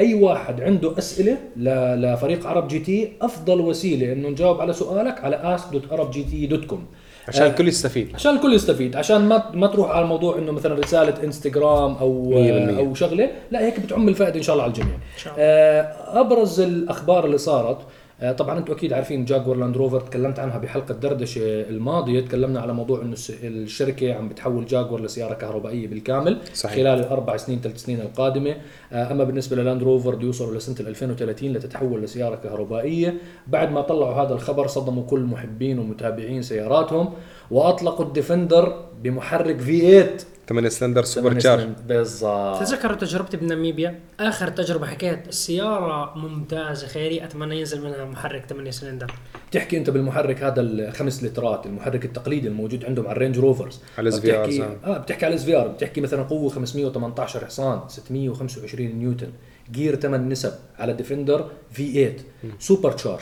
أي 0.00 0.14
واحد 0.14 0.60
عنده 0.60 0.98
أسئلة 0.98 1.38
لفريق 1.56 2.46
عرب 2.46 2.68
جي 2.68 2.78
تي 2.78 3.12
أفضل 3.22 3.60
وسيلة 3.60 4.12
إنه 4.12 4.28
نجاوب 4.28 4.60
على 4.60 4.72
سؤالك 4.72 5.24
على 5.24 5.58
ask.arabgt.com 5.58 6.78
عشان 7.28 7.46
الكل 7.46 7.68
يستفيد 7.68 8.10
عشان 8.14 8.36
الكل 8.36 8.54
يستفيد 8.54 8.96
عشان 8.96 9.28
ما 9.28 9.50
ما 9.54 9.66
تروح 9.66 9.90
على 9.90 10.02
الموضوع 10.02 10.38
إنه 10.38 10.52
مثلا 10.52 10.74
رسالة 10.74 11.24
إنستغرام 11.24 11.94
أو 11.94 12.30
100%. 12.30 12.78
أو 12.78 12.94
شغلة 12.94 13.30
لا 13.50 13.60
هيك 13.60 13.80
بتعم 13.80 14.08
الفائدة 14.08 14.36
إن 14.36 14.42
شاء 14.42 14.52
الله 14.54 14.64
على 14.64 14.72
الجميع 14.72 14.94
شاء 15.16 15.32
الله. 15.32 15.44
آه، 15.44 16.20
أبرز 16.20 16.60
الأخبار 16.60 17.24
اللي 17.24 17.38
صارت 17.38 17.76
آه، 17.78 17.84
طبعا 18.32 18.58
أنتم 18.58 18.72
أكيد 18.72 18.92
عارفين 18.92 19.24
جاكوار 19.24 19.56
لاند 19.56 19.76
روفر 19.76 20.00
تكلمت 20.00 20.38
عنها 20.38 20.58
بحلقة 20.58 20.94
دردشة 20.94 21.40
الماضية 21.44 22.20
تكلمنا 22.20 22.60
على 22.60 22.72
موضوع 22.72 23.02
إنه 23.02 23.16
الشركة 23.42 24.14
عم 24.14 24.28
بتحول 24.28 24.66
جاكوار 24.66 25.00
لسيارة 25.00 25.34
كهربائية 25.34 25.88
بالكامل 25.88 26.38
صحيح. 26.54 26.76
خلال 26.76 26.98
الأربع 26.98 27.36
سنين 27.36 27.60
ثلاث 27.60 27.76
سنين 27.84 28.00
القادمة. 28.00 28.56
آه، 28.92 29.12
أما 29.12 29.24
بالنسبة 29.24 29.56
للاند 29.56 29.82
روفر 29.82 30.14
بده 30.14 30.26
يوصلوا 30.26 30.54
لسنة 30.54 30.88
2030 30.88 31.52
لتتحول 31.52 32.02
لسيارة 32.02 32.36
كهربائية. 32.36 33.14
بعد 33.46 33.72
ما 33.72 33.80
طلعوا 33.80 34.14
هذا 34.14 34.34
الخبر 34.34 34.66
صدموا 34.66 35.02
كل 35.06 35.20
محبين 35.20 35.78
ومتابعين 35.78 36.42
سياراتهم 36.42 37.12
وأطلقوا 37.50 38.04
الديفندر 38.06 38.84
بمحرك 39.02 39.60
في 39.60 39.80
8 39.80 40.33
8 40.48 40.68
cylinder 40.68 41.04
supercharge 41.04 41.68
بالضبط. 41.88 42.60
تذكروا 42.60 42.96
تجربتي 42.96 43.36
بناميبيا 43.36 44.00
آخر 44.20 44.48
تجربة 44.48 44.86
حكيت 44.86 45.28
السياره 45.28 46.18
ممتازة 46.18 46.86
خيري 46.86 47.24
أتمنى 47.24 47.58
ينزل 47.58 47.84
منها 47.84 48.04
محرك 48.04 48.44
8 48.46 48.70
سلندر. 48.70 49.14
بتحكي 49.50 49.76
أنت 49.78 49.90
بالمحرك 49.90 50.42
هذا 50.42 50.60
الخمس 50.60 51.24
لترات 51.24 51.66
المحرك 51.66 52.04
التقليدي 52.04 52.48
الموجود 52.48 52.84
عندهم 52.84 53.06
على 53.06 53.16
الرينج 53.16 53.38
روفرز 53.38 53.80
على 53.98 54.08
ال 54.08 54.20
بتحكي 54.20 54.58
SVRs 54.58 54.86
آه 54.86 54.98
بتحكي 54.98 55.26
على 55.26 55.34
ال 55.34 55.44
SVR 55.44 55.68
بتحكي 55.68 56.00
مثلا 56.00 56.22
قوة 56.22 56.50
518 56.50 57.46
حصان 57.46 57.80
625 57.88 58.86
نيوتن. 58.86 59.30
gear 59.72 59.96
8 59.96 60.28
نسب 60.28 60.52
على 60.78 60.92
ديفندر 60.92 61.50
V 61.72 61.92
8 61.92 62.16
supercharge 62.58 63.20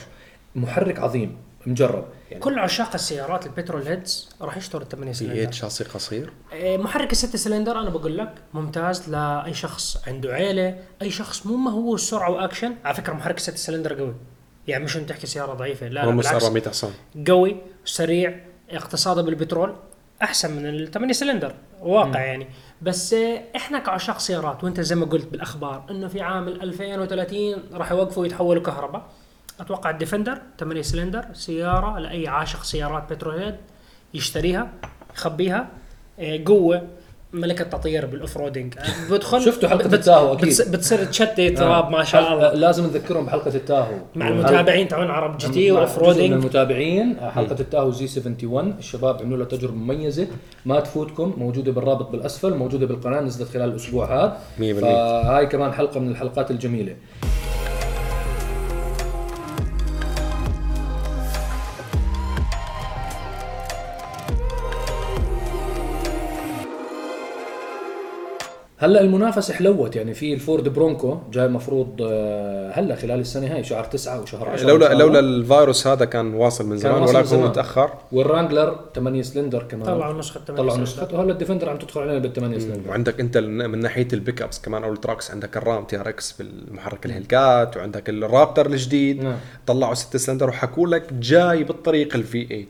محرك 0.54 0.98
عظيم 0.98 1.36
مجرب. 1.66 2.04
يعني. 2.32 2.44
كل 2.44 2.58
عشاق 2.58 2.94
السيارات 2.94 3.46
ال 3.46 3.51
petrol 3.51 3.82
heads 3.82 4.30
راح 4.40 4.56
يشتروا 4.56 4.82
ال 4.82 4.88
8 4.88 5.12
V 5.12 5.18
cylinder. 5.18 5.34
8 5.34 5.50
شاصي 5.50 5.84
قصير. 5.84 6.32
إيه، 6.52 6.76
محرك 6.78 7.12
الست 7.12 7.36
سلندر 7.36 7.80
أنا 7.80 7.90
بقول 7.90 8.18
لك 8.18 8.34
ممتاز 8.54 9.08
لأي 9.10 9.54
شخص 9.54 10.08
عنده 10.08 10.32
عيلة 10.32 10.78
أي 11.02 11.10
شخص 11.10 11.46
مو 11.46 11.56
ما 11.56 11.70
هو 11.70 11.94
السرعه 11.94 12.30
وأكشن. 12.30 12.74
على 12.84 12.94
فكرة 12.94 13.12
محرك 13.12 13.36
الست 13.36 13.56
سلندر 13.56 13.98
قوي. 13.98 14.14
يعني 14.68 14.84
مش 14.84 14.96
أنت 14.96 15.08
تحكي 15.08 15.26
سيارة 15.26 15.54
ضعيفة 15.54 15.88
لا, 15.88 16.06
بالعكس. 16.06 16.44
400 16.44 16.68
حصان. 16.68 16.90
قوي 17.28 17.56
سريع 17.84 18.40
اقتصاده 18.70 19.22
بالبترول 19.22 19.76
أحسن 20.22 20.56
من 20.56 20.66
ال 20.66 20.90
8 20.90 21.12
سلندر 21.12 21.54
واقع 21.80 22.20
يعني. 22.20 22.48
بس 22.82 23.14
آه، 23.14 23.42
إحنا 23.56 23.78
كعشاق 23.78 24.18
سيارات 24.18 24.64
وأنت 24.64 24.80
زي 24.80 24.94
ما 24.94 25.06
قلت 25.06 25.26
بالأخبار 25.26 25.86
إنه 25.90 26.08
في 26.08 26.20
عام 26.20 26.48
2030 26.48 27.62
راح 27.72 27.92
يوقفوا 27.92 28.26
يتحولوا 28.26 28.62
كهرباء. 28.62 29.08
أتوقع 29.60 29.90
الديفندر 29.90 30.38
8 30.60 30.82
سلندر 30.82 31.24
سيارة 31.32 31.98
لأي 31.98 32.28
عاشق 32.28 32.62
سيارات 32.62 33.12
بترول 33.12 33.54
يشتريها 34.14 34.68
يخبيها 35.14 35.68
آه، 36.20 36.40
قوة 36.46 36.82
ملكة 37.32 37.64
تطير 37.64 38.06
بال 38.06 38.36
off-roading 38.36 38.74
آه، 38.78 39.10
بدخل 39.10 39.40
شفتوا 39.46 39.68
حلقة 39.68 39.88
بت- 39.88 39.94
التاهو 39.94 40.32
أكيد. 40.34 40.48
بتص- 40.54 40.68
بتصير 40.68 41.04
تشتي 41.04 41.50
تراب 41.50 41.90
ما 41.90 42.04
شاء 42.04 42.22
حلقة- 42.22 42.32
الله. 42.32 42.54
لازم 42.54 42.84
نذكرهم 42.84 43.26
بحلقة 43.26 43.54
التاهو. 43.54 43.94
مع 44.14 44.28
المتابعين 44.28 44.88
تبعون 44.88 45.10
عرب 45.10 45.38
جي 45.38 45.48
تي 45.48 45.70
واوف 45.72 45.98
من 46.02 46.32
المتابعين 46.32 47.16
حلقة 47.30 47.56
التاهو 47.60 47.90
زي 47.90 48.04
71 48.20 48.74
الشباب 48.78 49.22
عملوا 49.22 49.38
لها 49.38 49.46
تجربة 49.46 49.74
مميزة. 49.74 50.26
ما 50.66 50.80
تفوتكم 50.80 51.34
موجودة 51.38 51.72
بالرابط 51.72 52.10
بالأسفل 52.10 52.54
موجودة 52.54 52.86
بالقناة 52.86 53.20
نزلت 53.20 53.48
خلال 53.48 53.68
الأسبوع 53.70 54.06
هذا. 54.24 54.38
100%. 54.58 54.62
فهاي 54.80 55.46
كمان 55.46 55.72
حلقة 55.72 56.00
من 56.00 56.10
الحلقات 56.10 56.50
الجميلة. 56.50 56.96
هلا 68.82 69.00
المنافسة 69.00 69.54
حلوت 69.54 69.96
يعني 69.96 70.14
في 70.14 70.34
الفورد 70.34 70.68
برونكو 70.68 71.18
جاي 71.32 71.46
المفروض 71.46 72.02
آه، 72.02 72.72
هلا 72.72 72.96
خلال 72.96 73.20
السنة 73.20 73.54
هاي 73.54 73.64
شهر 73.64 73.84
9 73.84 74.20
وشهر 74.22 74.48
10 74.48 74.66
لولا. 74.66 74.94
لولا 74.94 75.18
الفيروس 75.18 75.86
هذا 75.86 76.04
كان 76.04 76.34
واصل 76.34 76.66
من 76.66 76.76
زمان 76.76 77.02
ولكن 77.02 77.16
هو 77.16 77.24
زمان. 77.24 77.52
تأخر 77.52 77.90
والرانجلر 78.12 78.80
8 78.94 79.22
سلندر 79.22 79.62
كمان 79.62 79.86
طلعوا 79.86 80.18
نسخة 80.18 80.40
8 80.46 80.62
طلعوا. 80.62 80.78
نسخته 80.78 81.18
وهلا 81.18 81.32
الديفندر 81.32 81.70
عم 81.70 81.76
تدخل 81.78 82.00
علينا 82.00 82.18
بال 82.18 82.32
8 82.32 82.58
سلندر 82.58 82.90
وعندك 82.90 83.20
انت 83.20 83.38
من 83.38 83.78
ناحية 83.78 84.08
ال 84.12 84.42
pickups 84.42 84.60
كمان 84.60 84.84
أو 84.84 84.92
ال 84.92 84.98
trucks 84.98 85.30
عندك 85.30 85.56
الرام 85.56 85.84
تي 85.84 86.00
آر 86.00 86.08
إكس 86.08 86.32
بالمحرك 86.32 87.06
الهلكات 87.06 87.76
وعندك 87.76 88.08
الرابتر 88.08 88.66
الجديد 88.66 89.22
نعم. 89.22 89.36
طلعوا 89.66 89.94
6 89.94 90.18
سلندر 90.18 90.48
وحكوا 90.48 90.86
لك 90.86 91.12
جاي 91.12 91.64
بالطريق 91.64 92.14
ال 92.14 92.46
V8 92.46 92.66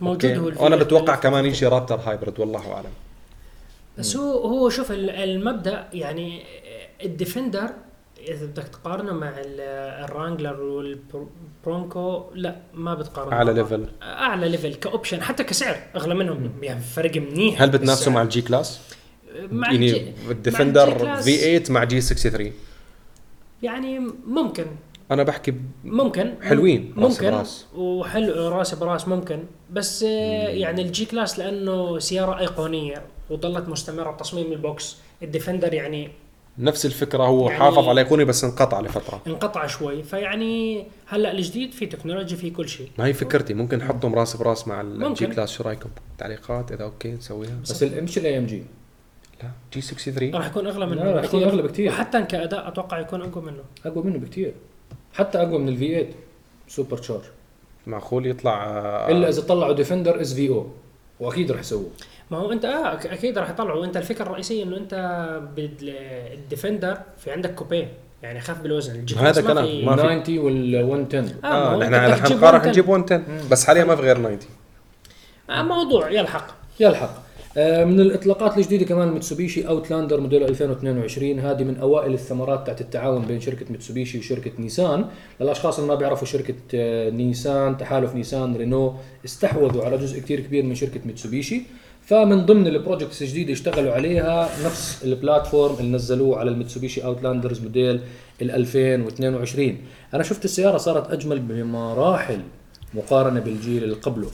موجود 0.00 0.24
أوكي. 0.24 0.38
هو 0.38 0.48
ال 0.48 0.55
V 0.55 0.62
وأنا 0.62 0.76
بتوقع 0.76 1.14
كمان 1.14 1.44
يجي 1.44 1.66
رابتر 1.66 2.00
hybrid 2.06 2.40
والله 2.40 2.72
أعلم 2.72 3.03
بس 3.98 4.16
هو 4.16 4.38
هو 4.48 4.68
شوف 4.68 4.92
ال- 4.92 5.10
المبدأ 5.10 5.88
يعني 5.92 6.42
الديفندر 7.04 7.70
إذا 8.28 8.46
بدك 8.46 8.68
تقارنه 8.68 9.12
مع 9.12 9.28
ال- 9.28 9.60
الرانجلر 10.04 10.60
والبرونكو 10.60 12.24
لا 12.34 12.56
ما 12.74 12.94
بتقارن 12.94 13.32
أعلى 13.32 13.52
مع 13.54 13.62
بعض. 13.62 13.72
level. 13.72 13.88
أعلى 14.02 14.48
level 14.48 14.74
ك 14.74 14.81
option 14.81 15.22
حتى 15.22 15.44
كسعر 15.44 15.76
أغلى 15.96 16.14
منهم. 16.14 16.50
يعني 16.62 16.80
فرق 16.80 17.16
منيح 17.16 17.62
هل 17.62 17.70
بالسعر. 17.70 18.12
مع 18.14 18.22
الجي 18.22 18.42
كلاس؟ 18.42 18.80
مع 19.50 19.72
يعني 19.72 20.12
الديفندر 20.30 20.98
V8 21.22 21.62
مع 21.70 21.84
جي 21.84 22.00
63 22.00 22.52
يعني 23.62 23.98
ممكن. 24.26 24.66
أنا 25.10 25.22
بحكي 25.22 25.54
ممكن. 25.84 26.34
حلوين. 26.42 26.94
راس 26.98 27.12
ممكن 27.12 27.30
براس. 27.30 27.66
وحلو 27.74 28.48
راس 28.48 28.74
براس 28.74 29.08
ممكن. 29.08 29.44
بس 29.70 30.02
يعني 30.02 30.82
الجي 30.82 31.04
كلاس 31.04 31.38
لأنه 31.38 31.98
سيارة 31.98 32.38
أيقونية. 32.38 33.02
وظلت 33.30 33.68
مستمرة 33.68 34.10
بتصميم 34.10 34.52
ال 34.52 34.61
box. 34.61 34.96
الديفندر 35.22 35.74
يعني 35.74 36.10
نفس 36.58 36.86
الفكرة 36.86 37.22
هو 37.24 37.48
يعني- 37.48 37.58
حافظ 37.64 37.88
على 37.88 38.00
ايقوني 38.00 38.24
بس 38.24 38.44
انقطع 38.44 38.80
لفترة. 38.80 39.20
انقطع 39.26 39.66
شوي. 39.66 40.02
فيعني 40.02 40.86
هلأ 41.06 41.32
الجديد 41.32 41.72
في 41.72 41.86
technology 41.86 42.36
في 42.36 42.50
كل 42.50 42.68
شيء. 42.68 42.88
ما 42.98 43.06
هي 43.06 43.12
فكرتي. 43.12 43.54
ممكن 43.54 43.78
نحطهم 43.78 44.14
راس 44.14 44.36
براس 44.36 44.68
مع 44.68 44.80
الجي. 44.80 45.26
كلاس 45.26 45.50
شو 45.52 45.62
رأيكم؟ 45.62 45.90
تعليقات؟ 46.18 46.72
إذا 46.72 46.84
أوكي 46.84 47.12
نسويها. 47.12 47.58
بس 47.62 47.82
ال- 47.82 48.04
مش 48.04 48.18
ال 48.18 48.38
AMG 48.38 48.62
لا. 49.42 49.50
جي 49.72 49.80
63 49.80 50.34
راح 50.34 50.46
يكون 50.46 50.66
أغلى 50.66 50.86
منه. 50.86 51.04
لا، 51.04 51.12
راح 51.12 51.24
يكون. 51.24 51.42
أغلى 51.42 51.62
بكثير. 51.62 51.90
وحتى 51.90 52.22
كأداء 52.22 52.68
أتوقع 52.68 52.98
يكون 53.00 53.22
أقوى 53.22 53.44
منه. 53.44 53.62
أقوى 53.86 54.04
منه 54.04 54.18
بكثير 54.18 54.54
حتى 55.14 55.38
أقوى 55.38 55.58
من 55.58 55.68
ال 55.68 55.75
V8 55.75 55.88
supercharged 55.88 57.22
معقول 57.86 58.26
يطلع 58.26 58.64
آه، 58.66 59.10
إلا 59.10 59.28
إذا 59.28 59.42
طلعوا 59.42 59.72
ديفندر 59.72 60.20
SVO 60.20 60.66
وأكيد 61.20 61.52
رح 61.52 61.60
يسووه. 61.60 61.90
ما 62.30 62.38
هو 62.38 62.52
انت 62.52 62.64
آه 62.64 62.98
أك- 62.98 63.06
أكيد 63.12 63.38
راح 63.38 63.50
يطلعوا. 63.50 63.84
انت 63.84 63.96
الفكرة 63.96 64.24
الرئيسية 64.24 64.62
إنه 64.64 64.76
انت 64.76 64.94
بالديفندر 65.56 66.98
في 67.18 67.30
عندك 67.30 67.54
coupe 67.54 67.88
يعني 68.22 68.40
خف 68.40 68.60
بالوزن. 68.60 69.06
هذا 69.18 69.42
كلام. 69.42 69.84
ما 69.84 69.96
في. 69.96 70.20
90 70.22 70.38
وال 70.38 70.86
110 70.86 71.18
آه، 71.18 71.22
ما 71.42 71.48
آه 71.52 71.74
هو 71.74 71.80
نحن 71.82 71.92
نحن 71.94 72.24
تجيب 72.24 72.36
نقارن 72.36 72.58
110. 72.58 72.66
حنجيب 72.68 72.88
110 72.90 73.22
بس 73.50 73.64
حاليا 73.66 73.84
ما 73.84 73.96
في 73.96 74.02
غير 74.02 74.16
90 74.16 74.38
آه 75.50 75.62
موضوع. 75.62 76.10
يلحق 76.10 76.46
يلحق. 76.80 77.24
آه، 77.56 77.84
من 77.84 78.00
الإطلاقات 78.00 78.56
الجديدة 78.58 78.84
كمان 78.84 79.08
ميتسوبيشي 79.12 79.68
اوتلاندر 79.68 80.20
موديل 80.20 80.44
2022 80.44 81.40
هذه 81.40 81.64
من 81.64 81.76
أوائل 81.76 82.14
الثمرات 82.14 82.66
تاعت 82.66 82.80
التعاون 82.80 83.22
بين 83.22 83.40
شركة 83.40 83.66
ميتسوبيشي 83.70 84.18
وشركة 84.18 84.50
نيسان. 84.58 85.04
للأشخاص 85.40 85.78
اللي 85.78 85.88
ما 85.88 85.94
بيعرفوا 85.94 86.26
شركة 86.26 86.54
آه، 86.74 87.10
نيسان 87.10 87.76
تحالف 87.76 88.14
نيسان 88.14 88.56
رينو 88.56 88.94
استحوذوا 89.24 89.84
على 89.84 89.98
جزء 89.98 90.20
كتير 90.20 90.40
كبير 90.40 90.64
من 90.64 90.74
شركة 90.74 91.00
ميتسوبيشي 91.04 91.62
فمن 92.06 92.46
ضمن 92.46 92.66
ال 92.66 92.72
projects 92.72 93.22
الجديدة 93.22 93.52
اشتغلوا 93.52 93.92
عليها 93.92 94.48
نفس 94.64 95.04
ال 95.04 95.12
platform 95.12 95.76
اللي 95.80 95.92
نزلوه 95.92 96.38
على 96.38 96.50
الميتسوبيشي 96.50 97.04
اوتلاندرز 97.04 97.60
موديل 97.60 98.00
ال 98.42 98.50
2022 98.50 99.78
أنا 100.14 100.22
شفت 100.22 100.44
السيارة 100.44 100.76
صارت 100.76 101.10
أجمل 101.10 101.38
بمراحل 101.38 102.40
مقارنة 102.94 103.40
بالجيل 103.40 103.84
اللي 103.84 103.94
قبله. 103.94 104.30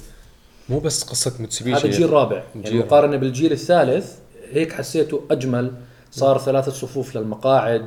مو 0.69 0.79
بس 0.79 1.03
قصة 1.03 1.33
متسوبيشي 1.41 1.79
هذا 1.79 1.87
الجيل 1.87 2.11
رابع 2.11 2.43
يعني 2.65 2.79
مقارنة 2.79 3.17
بالجيل 3.17 3.53
الثالث 3.53 4.13
هيك 4.53 4.73
حسيته 4.73 5.25
أجمل. 5.31 5.73
صار 6.11 6.39
ثلاثة 6.39 6.73
صفوف 6.73 7.17
للمقاعد. 7.17 7.87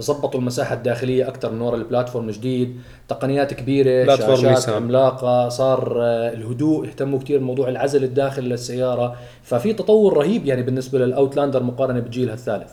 ظبطوا 0.00 0.40
المساحة 0.40 0.74
الداخلية 0.74 1.28
أكثر 1.28 1.52
من 1.52 1.60
وراء 1.60 1.78
البلاتفورم 1.78 2.28
الجديد. 2.28 2.80
تقنيات 3.08 3.54
كبيرة 3.54 4.04
بلاتفورم 4.04 4.36
شاشات. 4.36 4.68
عملاقة. 4.68 5.48
صار 5.48 6.02
آه، 6.02 6.32
الهدوء 6.32 6.86
اهتموا 6.86 7.18
كثير 7.18 7.38
بموضوع 7.38 7.68
العزل 7.68 8.04
الداخلي 8.04 8.48
للسيارة. 8.48 9.16
ففي 9.42 9.72
تطور 9.72 10.16
رهيب 10.16 10.46
يعني 10.46 10.62
بالنسبة 10.62 10.98
للأوتلاندر 10.98 11.62
مقارنة 11.62 12.00
بالجيل 12.00 12.30
الثالث. 12.30 12.72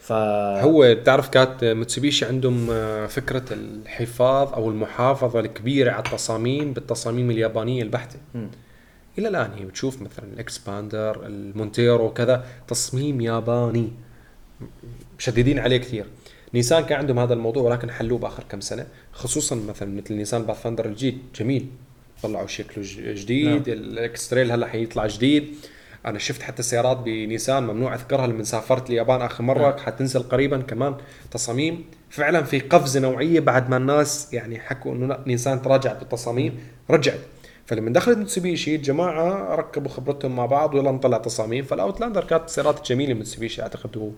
ف 0.00 0.12
هو 0.12 0.94
بتعرف 0.94 1.28
كانت 1.28 1.64
متسوبيشي 1.64 2.24
عندهم 2.24 2.70
آه، 2.70 3.06
فكرة 3.06 3.44
الحفاظ 3.50 4.52
أو 4.52 4.70
المحافظة 4.70 5.40
الكبيرة 5.40 5.90
على 5.90 6.04
التصاميم 6.04 6.72
بالتصاميم 6.72 7.30
اليابانية 7.30 7.82
البحتة. 7.82 8.18
مم. 8.34 8.48
إلى 9.18 9.28
الآن 9.28 9.50
هي 9.58 9.64
بتشوف 9.64 10.02
مثلا 10.02 10.24
الإكسباندر 10.34 11.26
المونتيرو 11.26 12.04
وكذا 12.06 12.44
تصميم 12.68 13.20
ياباني. 13.20 13.92
مشددين 15.18 15.58
عليه 15.58 15.76
كثير. 15.76 16.04
نيسان 16.54 16.84
كان 16.84 16.98
عندهم 16.98 17.18
هذا 17.18 17.34
الموضوع 17.34 17.62
ولكن 17.62 17.90
حلوة 17.90 18.18
بآخر 18.18 18.44
كم 18.48 18.60
سنة 18.60 18.86
خصوصا 19.12 19.56
مثلا 19.56 19.96
مثل 19.96 20.14
نيسان 20.14 20.42
باثفايندر 20.42 20.86
الجديد. 20.86 21.18
جميل. 21.34 21.66
طلعوا 22.22 22.46
شكله 22.46 22.84
جديد 23.14 23.68
الإكستريل 23.68 24.52
هلأ 24.52 24.66
حيطلع 24.66 25.06
جديد. 25.06 25.54
أنا 26.06 26.18
شفت 26.18 26.42
حتى 26.42 26.62
سيارات 26.62 26.96
بنيسان 26.96 27.62
ممنوع 27.62 27.94
أذكرها 27.94 28.26
لما 28.26 28.44
سافرت 28.44 28.90
اليابان 28.90 29.22
آخر 29.22 29.42
مرة 29.44 29.70
نعم. 29.70 29.78
حتنزل 29.78 30.22
قريبا 30.22 30.58
كمان 30.58 30.94
تصاميم. 31.30 31.84
فعلا 32.10 32.42
في 32.42 32.58
قفزة 32.58 33.00
نوعية 33.00 33.40
بعد 33.40 33.70
ما 33.70 33.76
الناس 33.76 34.34
يعني 34.34 34.60
حكوا 34.60 34.94
إنه 34.94 35.06
لأ 35.06 35.20
نيسان 35.26 35.62
تراجعت 35.62 35.98
بالتصاميم 35.98 36.58
رجعت. 36.90 37.18
فلما 37.66 37.92
دخلت 37.92 38.18
متسوبيشي 38.18 38.74
الجماعة 38.76 39.54
ركبوا 39.54 39.90
خبرتهم 39.90 40.36
مع 40.36 40.46
بعض 40.46 40.74
ويلا 40.74 40.90
نطلع 40.90 41.18
تصاميم. 41.18 41.64
فالاوتلاندر 41.64 42.24
كانت 42.24 42.48
سيارات 42.48 42.88
جميلة 42.88 43.14
متسوبيشي 43.14 43.62
أعتقد. 43.62 43.98
هو 43.98 44.08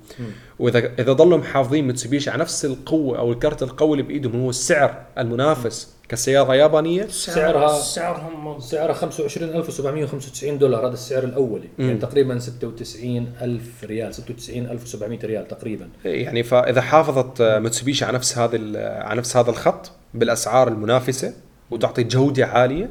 واذا 0.59 0.79
إذا 0.99 1.13
ضلوا 1.13 1.39
محافظين 1.39 1.87
متسوبيشي 1.89 2.31
على 2.31 2.41
نفس 2.41 2.65
القوة 2.65 3.19
أو 3.19 3.33
الكرت 3.33 3.63
القوي 3.63 3.93
اللي 3.93 4.03
بإيدهم 4.03 4.41
هو 4.43 4.51
السعر 4.51 5.03
المنافس 5.19 5.95
كسيارة 6.09 6.55
يابانية. 6.55 7.07
سعرها- 7.07 7.81
سعرهم 7.81 8.61
سعرها 8.61 8.93
25795 8.95 10.59
دولار. 10.59 10.87
هذا 10.87 10.95
السعر 10.95 11.25
الاولي 11.25 11.69
يعني 11.79 11.99
تقريبا 11.99 12.39
96000 12.39 13.85
ريال 13.85 14.15
96700 14.15 15.19
ريال 15.25 15.49
تقريبا. 15.49 15.89
يعني 16.05 16.43
فإذا 16.43 16.81
حافظت 16.81 17.43
متسوبيشي 17.43 18.05
على 18.05 18.15
نفس 18.15 18.39
هذا 18.39 18.57
ال- 18.57 19.03
على 19.03 19.19
نفس 19.19 19.37
هذا 19.37 19.51
الخط 19.51 19.91
بالأسعار 20.15 20.69
المنافسة 20.69 21.35
وتعطي 21.71 22.03
جودة 22.03 22.47
عالية 22.47 22.91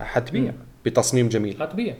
حتبيع 0.00 0.52
بتصميم 0.84 1.28
جميل. 1.28 1.62
هتبيع 1.62 1.94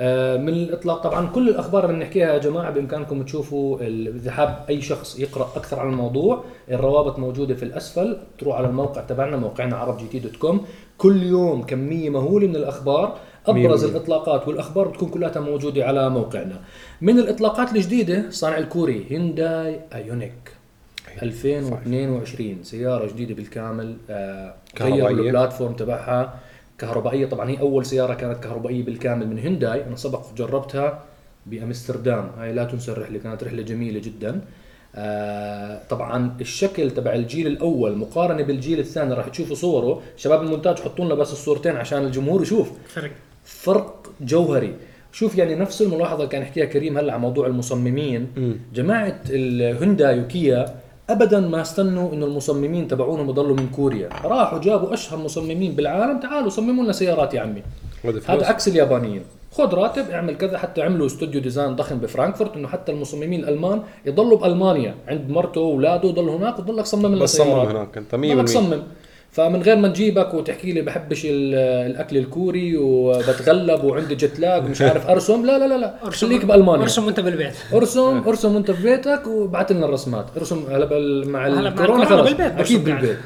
آه 0.00 0.36
من 0.36 0.48
الإطلاق 0.48 1.02
طبعا 1.02 1.26
كل 1.26 1.48
الأخبار 1.48 1.84
اللي 1.84 1.96
بنحكيها 1.96 2.32
يا 2.32 2.38
جماعة 2.38 2.70
بإمكانكم 2.70 3.22
تشوفوا 3.22 3.78
إذا 4.16 4.30
حاب 4.30 4.64
أي 4.68 4.80
شخص 4.80 5.18
يقرأ 5.18 5.52
أكثر 5.56 5.80
عن 5.80 5.88
الموضوع 5.92 6.44
الروابط 6.70 7.18
موجودة 7.18 7.54
في 7.54 7.62
الأسفل 7.62 8.18
تروح 8.38 8.56
على 8.56 8.66
الموقع 8.68 9.00
تبعنا 9.00 9.36
موقعنا 9.36 9.76
عرب 9.76 9.98
جي 9.98 10.06
تي 10.06 10.18
dot 10.18 10.36
com. 10.36 10.66
كل 10.98 11.22
يوم 11.22 11.62
كمية 11.62 12.10
مهولة 12.10 12.46
من 12.46 12.56
الأخبار 12.56 13.18
100 13.46 13.84
بالمية. 13.84 13.98
الإطلاقات 13.98 14.48
والأخبار 14.48 14.88
بتكون 14.88 15.08
كلها 15.08 15.40
موجودة 15.40 15.84
على 15.84 16.10
موقعنا. 16.10 16.60
من 17.00 17.18
الإطلاقات 17.18 17.72
الجديدة 17.76 18.18
الصانع 18.18 18.58
الكوري 18.58 19.06
هينداي 19.10 19.80
آيونيك 19.94 20.52
2022 21.22 22.58
سيارة 22.62 23.06
جديدة 23.06 23.34
بالكامل. 23.34 23.96
آه 24.10 24.54
غيروا. 24.80 25.10
ال 25.10 25.17
platform 25.17 25.72
تبعها. 25.72 26.34
كهربائية. 26.78 27.26
طبعا 27.26 27.50
هي 27.50 27.60
أول 27.60 27.86
سيارة 27.86 28.14
كانت 28.14 28.44
كهربائية 28.44 28.84
بالكامل 28.84 29.28
من 29.28 29.38
هينداي 29.38 29.84
أنا 29.84 29.96
سبق 29.96 30.22
جربتها 30.36 31.02
بأمستردام. 31.46 32.30
هاي 32.38 32.52
لا 32.52 32.64
تنسى 32.64 32.92
الرحلة 32.92 33.18
كانت 33.18 33.44
رحلة 33.44 33.62
جميلة 33.62 34.00
جدا. 34.00 34.40
آه 34.94 35.80
طبعا 35.90 36.36
الشكل 36.40 36.90
تبع 36.90 37.12
الجيل 37.12 37.46
الأول 37.46 37.98
مقارنة 37.98 38.42
بالجيل 38.42 38.78
الثاني 38.78 39.14
راح 39.14 39.28
تشوفوا 39.28 39.56
صوره. 39.56 40.02
شباب 40.16 40.42
المونتاج 40.42 40.78
حطوا 40.78 41.04
لنا 41.04 41.14
بس 41.14 41.32
الصورتين 41.32 41.76
عشان 41.76 42.04
الجمهور 42.04 42.42
يشوف. 42.42 42.70
فرق. 42.88 43.10
فرق 43.44 44.10
جوهري. 44.20 44.74
شوف 45.12 45.38
يعني 45.38 45.54
نفس 45.54 45.82
الملاحظة 45.82 46.16
اللي 46.16 46.28
كان 46.28 46.42
يحكيها 46.42 46.64
كريم 46.64 46.98
هلأ 46.98 47.12
على 47.12 47.22
موضوع 47.22 47.46
المصممين. 47.46 48.26
جماعة 48.74 49.20
الهونداي 49.30 50.20
وكيا 50.20 50.74
ابدا 51.10 51.40
ما 51.40 51.60
استنوا 51.60 52.12
إنه 52.12 52.26
المصممين 52.26 52.88
تبعونهم 52.88 53.28
يضلوا 53.30 53.56
من 53.56 53.68
كوريا. 53.68 54.08
راحوا 54.24 54.58
جابوا 54.58 54.94
أشهر 54.94 55.18
مصممين 55.18 55.72
بالعالم. 55.72 56.20
تعالوا 56.20 56.48
صمموا 56.48 56.84
لنا 56.84 56.92
سيارات 56.92 57.34
يا 57.34 57.40
عمي. 57.40 57.62
هذا 58.04 58.46
عكس 58.46 58.68
اليابانيين. 58.68 59.22
خذ 59.52 59.74
راتب 59.74 60.10
اعمل 60.10 60.36
كذا. 60.36 60.58
حتى 60.58 60.82
عملوا 60.82 61.06
استوديو 61.06 61.40
design 61.40 61.76
ضخم 61.76 61.98
بفرانكفورت 61.98 62.56
إنه 62.56 62.68
حتى 62.68 62.92
المصممين 62.92 63.40
الألمان 63.40 63.82
يضلوا 64.06 64.38
بألمانيا. 64.38 64.94
عند 65.08 65.30
مرته 65.30 65.60
وأولاده 65.60 66.08
يضلوا 66.08 66.36
هناك 66.36 66.58
وتضلك 66.58 66.86
صمم 66.86 67.06
لنا 67.06 67.22
بس 67.22 67.36
صمم 67.36 67.50
هناك. 67.50 67.98
أنت 67.98 68.14
ضلك 68.14 68.44
100% 68.44 68.46
صمم. 68.46 68.82
فمن 69.30 69.62
غير 69.62 69.76
ما 69.76 69.88
نجيبك 69.88 70.34
وتحكي 70.34 70.72
لي 70.72 70.82
بحبش 70.82 71.24
ال- 71.24 71.54
الأكل 71.90 72.16
الكوري 72.16 72.76
وبتغلب 72.76 73.84
وعندي 73.84 74.14
jet 74.14 74.38
lag 74.40 74.64
ومش 74.64 74.82
عارف 74.82 75.06
أرسم؟ 75.10 75.46
لا 75.46 75.58
لا 75.58 75.68
لا 75.68 75.78
لا. 75.78 76.10
خليك 76.10 76.44
بألمانيا. 76.44 76.82
أرسم 76.82 77.04
وأنت 77.06 77.20
بالبيت. 77.20 77.54
أرسم 77.74 78.22
أرسم 78.28 78.54
وأنت 78.54 78.70
في 78.70 78.82
بيتك 78.82 79.26
وبعت 79.26 79.72
لنا 79.72 79.86
الرسمات. 79.86 80.26
أرسم 80.36 80.64
هلا 80.70 80.84
بال- 80.84 81.28
مع 81.28 81.46
الكورونا 81.46 82.22
بالبيت 82.22 82.40
أكيد 82.40 82.88
قاعد. 82.88 83.00
بالبيت. 83.00 83.18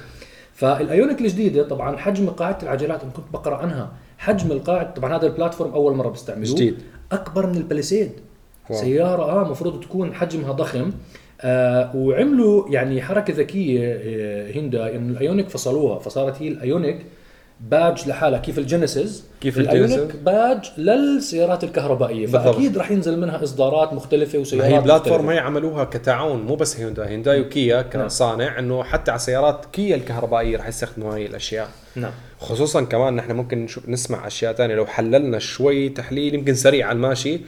فالآيونيك 0.55 1.21
الجديدة 1.21 1.63
طبعا 1.63 1.97
حجم 1.97 2.29
قاعدة 2.31 2.59
العجلات 2.63 3.03
أنا 3.03 3.13
كنت 3.13 3.25
بقرأ 3.33 3.57
عنها 3.57 3.93
حجم 4.19 4.53
القاعد 4.53 4.95
طبعا 4.95 5.17
هذا 5.17 5.27
ال 5.27 5.32
platform 5.32 5.73
أول 5.73 5.95
مرة 5.97 6.09
بستعملوه. 6.09 6.55
جديد. 6.55 6.79
أكبر 7.13 7.47
من 7.47 7.57
الباليسيد. 7.57 8.11
سيارة 8.73 9.23
آه 9.23 9.43
المفروض 9.43 9.81
تكون 9.81 10.15
حجمها 10.15 10.53
ضخم. 10.53 10.91
وعملوا 11.95 12.69
يعني 12.71 13.03
حركة 13.03 13.35
ذكية 13.35 13.81
آه 13.93 14.53
هينداي 14.53 14.97
انه 14.97 15.13
الأيونيك 15.13 15.49
فصلوها 15.49 15.99
فصارت 15.99 16.43
هي 16.43 16.49
الأيونيك 16.49 16.99
باج 17.71 18.09
لحالها 18.09 18.39
كيف 18.39 18.59
الجينيسيس 18.59 19.25
كيف 19.41 19.59
الأيونيك؟ 19.59 20.17
باج 20.17 20.71
للسيارات 20.79 21.65
الكهربائية. 21.65 22.27
بالضبط. 22.27 22.55
فاكيد 22.55 22.79
راح 22.79 22.91
ينزل 22.91 23.19
منها 23.19 23.43
إصدارات 23.43 23.93
مختلفة 23.93 24.39
وسيارات 24.39 24.73
هي 24.73 24.81
platform. 24.81 25.31
هي 25.31 25.39
عملوها 25.39 25.85
كتعاون 25.85 26.43
مو 26.43 26.55
بس 26.55 26.81
هيونداي. 26.81 27.09
هيونداي 27.09 27.41
وكيا 27.41 27.83
كصانع 27.83 28.59
إنه 28.59 28.83
حتى 28.83 29.11
على 29.11 29.21
سيارات 29.21 29.67
كيا 29.73 29.97
الكهربائية 29.97 30.57
رح 30.57 30.69
يستخدموا 30.69 31.15
هاي 31.15 31.27
الأشياء. 31.27 31.69
نعم. 31.97 32.13
خصوصا 32.39 32.83
كمان 32.83 33.17
نحن 33.17 33.33
ممكن 33.33 33.59
نشوف 33.59 33.89
نسمع 33.89 34.27
أشياء 34.27 34.53
ثانية 34.53 34.75
لو 34.75 34.87
حللنا 34.87 35.39
شوي 35.39 35.89
تحليل 35.89 36.35
يمكن 36.35 36.55
سريع 36.55 36.87
على 36.87 36.97
الماشي 36.97 37.41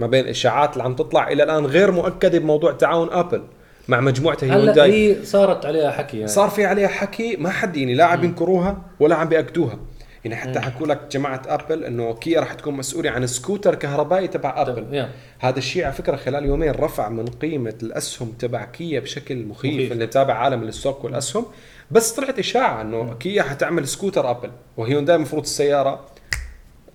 ما 0.00 0.06
بين 0.06 0.24
الاشاعات 0.24 0.72
اللي 0.72 0.84
عم 0.84 0.94
تطلع 0.94 1.28
إلى 1.28 1.42
الآن 1.42 1.66
غير 1.66 1.90
مؤكدة 1.90 2.38
بموضوع 2.38 2.72
تعاون 2.72 3.10
آبل 3.10 3.42
مع 3.88 4.00
مجموعة 4.00 4.36
هلا 4.42 4.54
هيونداي 4.54 4.92
هي 4.92 5.24
صارت 5.24 5.66
عليها 5.66 5.90
حكي 5.90 6.16
يعني. 6.16 6.28
صار 6.28 6.50
في 6.50 6.66
عليها 6.66 6.88
حكي 6.88 7.36
ما 7.36 7.50
حد 7.50 7.76
يعني 7.76 7.94
لا 7.94 8.04
عم 8.04 8.24
ينكروها 8.24 8.82
ولا 9.00 9.16
عم 9.16 9.28
بيأكدوها. 9.28 9.78
يعني 10.24 10.36
حتى 10.36 10.60
حكوا 10.60 10.86
لك 10.86 11.00
جماعة 11.12 11.42
آبل 11.46 11.84
إنه 11.84 12.14
كيا 12.14 12.40
رح 12.40 12.54
تكون 12.54 12.74
مسؤولة 12.74 13.10
عن 13.10 13.26
سكوتر 13.26 13.74
كهربائي 13.74 14.28
تبع 14.28 14.62
آبل. 14.62 15.08
هذا 15.38 15.58
الشيء 15.58 15.84
على 15.84 15.92
فكرة 15.92 16.16
خلال 16.16 16.44
يومين 16.44 16.70
رفع 16.70 17.08
من 17.08 17.26
قيمة 17.26 17.74
الأسهم 17.82 18.32
تبع 18.38 18.64
كيا 18.64 19.00
بشكل 19.00 19.36
مخيف, 19.36 19.74
مخيف. 19.74 19.92
اللي 19.92 20.06
تابع 20.06 20.34
عالم 20.34 20.62
ال 20.62 20.69
stock 20.69 21.04
والأسهم. 21.04 21.46
بس 21.90 22.12
طلعت 22.12 22.38
إشاعة 22.38 22.82
إنه 22.82 23.14
كيا 23.20 23.42
حتعمل 23.42 23.88
سكوتر 23.88 24.30
آبل 24.30 24.50
وهيونداي 24.76 25.16
المفروض 25.16 25.42
السيارة 25.42 26.00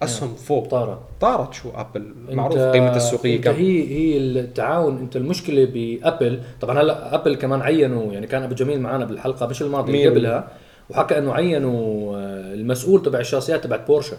أسهم 0.03 0.33
فوق. 0.35 0.67
طارت. 0.67 0.99
طارت 1.21 1.53
شو 1.53 1.69
أبل؟ 1.75 2.13
معروف 2.31 2.57
قيمة 2.59 2.95
السوقيه 2.95 3.41
كم 3.41 3.51
هي 3.51 3.83
هي 3.89 4.17
التعاون. 4.17 4.97
أنت 4.97 5.15
المشكلة 5.15 5.65
بأبل 5.65 6.41
طبعا 6.61 6.81
هلأ 6.81 7.15
أبل 7.15 7.35
كمان 7.35 7.61
عينوا 7.61 8.13
يعني 8.13 8.27
كان 8.27 8.43
أبو 8.43 8.55
جميل 8.55 8.81
معنا 8.81 9.05
بالحلقة 9.05 9.45
مش 9.47 9.61
الماضيه 9.61 10.09
قبلها 10.09 10.47
وحكى 10.89 11.17
إنه 11.17 11.33
عينوا 11.33 12.15
آه، 12.17 12.53
المسؤول 12.53 13.01
تبع 13.01 13.19
الشاسيات 13.19 13.63
تبعت 13.63 13.87
بورشا 13.87 14.17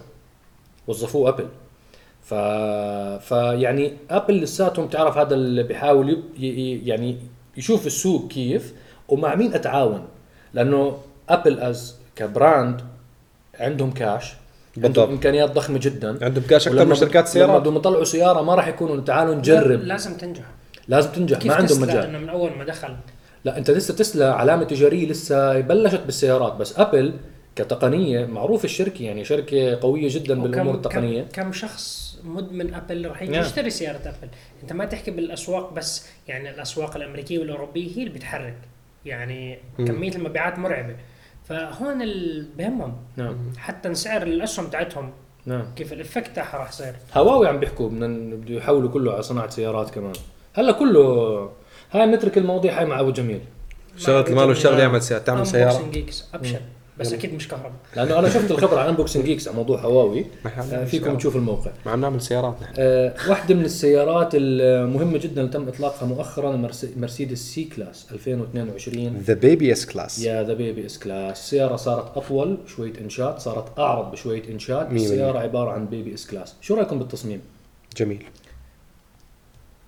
وظفوه 0.86 1.28
أبل. 1.28 1.46
ف 2.22 2.34
فيعني 3.28 3.92
أبل 4.10 4.34
لساتهم 4.40 4.86
تعرف 4.86 5.18
هذا 5.18 5.34
اللي 5.34 5.62
بيحاول 5.62 6.08
يب... 6.10 6.22
ي- 6.38 6.82
يعني 6.88 7.16
يشوف 7.56 7.86
السوق 7.86 8.28
كيف 8.28 8.74
ومع 9.08 9.34
مين 9.34 9.54
أتعاون؟ 9.54 10.02
لأنه 10.54 10.98
أبل 11.28 11.60
as 11.60 11.96
ك 12.16 12.27
brand 12.27 12.80
عندهم 13.60 13.90
كاش 13.90 14.34
بالضبط. 14.80 14.98
عندهم 14.98 15.10
امكانيات 15.16 15.50
ضخمة 15.50 15.78
جدا. 15.78 16.24
عندهم 16.24 16.44
كاش 16.44 16.68
أكثر 16.68 16.84
من 16.84 16.94
شركات 16.94 17.24
لما 17.24 17.32
سيارات. 17.32 17.60
بدهم 17.60 17.76
يطلعوا 17.76 18.04
سيارة 18.04 18.42
ما 18.42 18.54
راح 18.54 18.68
يكونوا 18.68 19.00
تعالوا 19.00 19.34
نجرب. 19.34 19.80
لازم 19.80 20.16
تنجح. 20.16 20.44
لازم 20.88 21.10
تنجح 21.10 21.46
ما 21.46 21.54
عندهم 21.54 21.66
تسلا؟ 21.66 21.86
مجال. 21.86 22.04
إنه 22.04 22.18
من 22.18 22.28
أول 22.28 22.50
ما 22.58 22.64
دخل. 22.64 22.96
لا 23.44 23.58
أنت 23.58 23.70
لسه 23.70 23.94
تسلا 23.94 24.34
علامة 24.34 24.64
تجارية 24.64 25.06
لسه 25.06 25.60
بلشت 25.60 26.00
بالسيارات 26.00 26.52
بس 26.52 26.78
أبل 26.78 27.14
كتقنية 27.56 28.26
معروف 28.26 28.64
الشركة 28.64 29.02
يعني 29.02 29.24
شركة 29.24 29.78
قوية 29.80 30.08
جدا 30.10 30.42
بالأمور 30.42 30.74
التقنية. 30.74 31.22
كم, 31.22 31.42
كم 31.42 31.52
شخص 31.52 32.18
مدمن 32.24 32.74
أبل 32.74 33.06
راح 33.06 33.22
يجي. 33.22 33.36
يشتري 33.36 33.70
سيارة 33.70 33.96
أبل؟ 33.96 34.28
أنت 34.62 34.72
ما 34.72 34.84
تحكي 34.84 35.10
بالأسواق 35.10 35.72
بس 35.72 36.06
يعني 36.28 36.50
الأسواق 36.50 36.96
الأمريكية 36.96 37.38
والأوروبية 37.38 37.96
هي 37.96 38.02
اللي 38.02 38.14
بتحرك. 38.14 38.58
يعني 39.06 39.58
كمية 39.78 40.14
المبيعات 40.14 40.58
مرعبة. 40.58 40.96
فهون 41.48 42.02
ال- 42.02 42.46
بهمهم. 42.58 42.96
نعم. 43.16 43.36
حتى 43.58 43.94
سعر 43.94 44.22
الأسهم 44.22 44.66
تاعتهم 44.66 45.10
نعم. 45.46 45.64
كيف 45.76 45.92
ال 45.92 45.99
effect 45.99 46.36
تاعها 46.36 46.56
راح 46.58 46.68
يصير. 46.68 46.94
هواوي 47.14 47.48
عم 47.48 47.58
بيحكوا 47.60 47.88
بدنا 47.88 48.06
بده 48.36 48.54
يحولوا 48.54 48.90
كله 48.90 49.12
على 49.12 49.22
صناعة 49.22 49.50
سيارات 49.50 49.90
كمان. 49.90 50.12
هلا 50.54 50.72
كله 50.72 51.00
هاي 51.92 52.06
نترك 52.06 52.38
المواضيع 52.38 52.78
هاي 52.78 52.84
مع 52.86 53.00
أبو 53.00 53.10
جميل. 53.10 53.40
شغلة 53.96 54.26
المال 54.26 54.48
والشغل 54.48 54.78
يعمل 54.78 55.02
سيارة 55.02 55.22
تعمل 55.22 55.46
سيارة. 55.46 55.90
ابشر 56.34 56.60
بس 57.00 57.12
أكيد 57.12 57.34
مش 57.34 57.48
كهرباء. 57.48 57.72
لأنه 57.96 58.18
أنا 58.18 58.28
شفت 58.28 58.50
الخبر 58.50 58.78
عن 58.78 58.88
Unboxing 58.88 59.24
Geeks 59.24 59.48
على 59.48 59.56
موضوع 59.56 59.80
هواوي 59.80 60.26
آه، 60.46 60.84
فيكم 60.84 61.16
تشوفوا 61.16 61.40
الموقع. 61.40 61.70
ما 61.86 61.92
عم 61.92 62.00
نعمل 62.00 62.20
سيارات 62.20 62.54
نحن 62.62 62.74
آه، 62.78 63.14
واحدة 63.28 63.54
من 63.54 63.64
السيارات 63.64 64.28
المهمة 64.34 65.18
جدا 65.18 65.40
اللي 65.40 65.52
تم 65.52 65.68
إطلاقها 65.68 66.06
مؤخرا 66.06 66.70
مرسيدس 66.96 67.38
C-Class 67.38 68.06
2022 68.12 69.16
the 69.26 69.34
baby 69.34 69.72
S-Class 69.72 70.18
يا 70.18 70.42
the 70.42 70.54
baby 70.54 70.86
S-Class 70.86 71.38
السيارة 71.40 71.76
صارت 71.76 72.16
أطول 72.16 72.58
شوية 72.66 72.92
انشات 73.00 73.40
صارت 73.40 73.78
أعرض 73.78 74.10
بشوية 74.10 74.42
انشات 74.50 74.92
مية 74.92 75.04
السيارة 75.04 75.38
عبارة 75.38 75.70
عن 75.70 75.86
baby 75.86 76.14
S-Class 76.14 76.54
شو 76.60 76.74
رأيكم 76.74 76.98
بالتصميم؟ 76.98 77.40
جميل. 77.96 78.24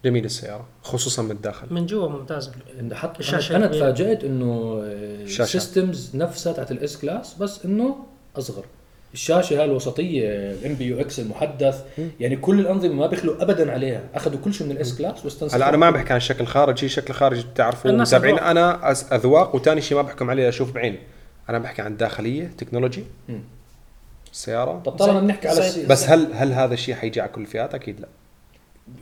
جميل 0.04 0.24
السيارة 0.24 0.66
خصوصا 0.82 1.22
من 1.22 1.30
الداخل. 1.30 1.66
من 1.70 1.86
جوا 1.86 2.08
ممتازه 2.08 2.52
إن 2.80 2.94
حتى 2.94 3.20
الشاشة 3.20 3.56
أنا. 3.56 3.66
تفاجأت 3.66 4.24
إنه 4.24 4.80
الشاشة. 4.84 5.42
ال 5.42 5.51
systems 5.52 6.16
نفسها 6.16 6.52
تاعت 6.52 6.70
ال 6.70 6.98
S-Class 6.98 7.34
بس 7.34 7.64
إنه 7.64 7.96
أصغر. 8.36 8.64
الشاشة 9.14 9.58
هاي 9.58 9.64
الوسطية 9.64 10.28
ال 10.28 10.74
MBUX 10.74 11.20
المحدث 11.20 11.84
يعني 12.20 12.36
كل 12.36 12.60
الأنظمة 12.60 12.94
ما 12.94 13.06
بيخلوا 13.06 13.42
ابدا 13.42 13.72
عليها. 13.72 14.02
أخذوا 14.14 14.40
كل 14.40 14.54
شيء 14.54 14.66
من 14.66 14.72
ال 14.72 14.98
S-Class 14.98 15.24
واستنسخوا 15.24 15.58
هلا 15.58 15.68
أنا 15.68 15.76
ما 15.76 15.90
بحكي 15.90 16.12
عن 16.12 16.16
الشكل 16.16 16.40
الخارجي 16.40 16.86
الشكل 16.86 17.10
الخارجي 17.10 17.42
بتعرفوا 17.42 17.90
الناس 17.90 18.08
متابعين 18.14 18.34
أذواق. 18.34 18.50
أنا 18.50 18.92
أذواق 18.92 19.54
وثاني 19.54 19.80
شيء 19.80 19.96
ما 19.96 20.02
بحكم 20.02 20.30
عليه 20.30 20.48
أشوف 20.48 20.72
بعيني. 20.72 20.98
أنا 21.48 21.58
بحكي 21.58 21.82
عن 21.82 21.96
داخلية 21.96 22.50
technology. 22.58 23.04
السياره 24.32 24.82
طب 24.84 24.92
طالما 24.92 25.20
بنحكي 25.20 25.48
على 25.48 25.72
بس 25.88 26.08
هل 26.08 26.32
هل 26.32 26.52
هذا 26.52 26.74
الشيء 26.74 26.94
حيجي 26.94 27.20
على 27.20 27.30
كل 27.30 27.40
الفئات 27.40 27.74
أكيد 27.74 28.00
لا. 28.00 28.08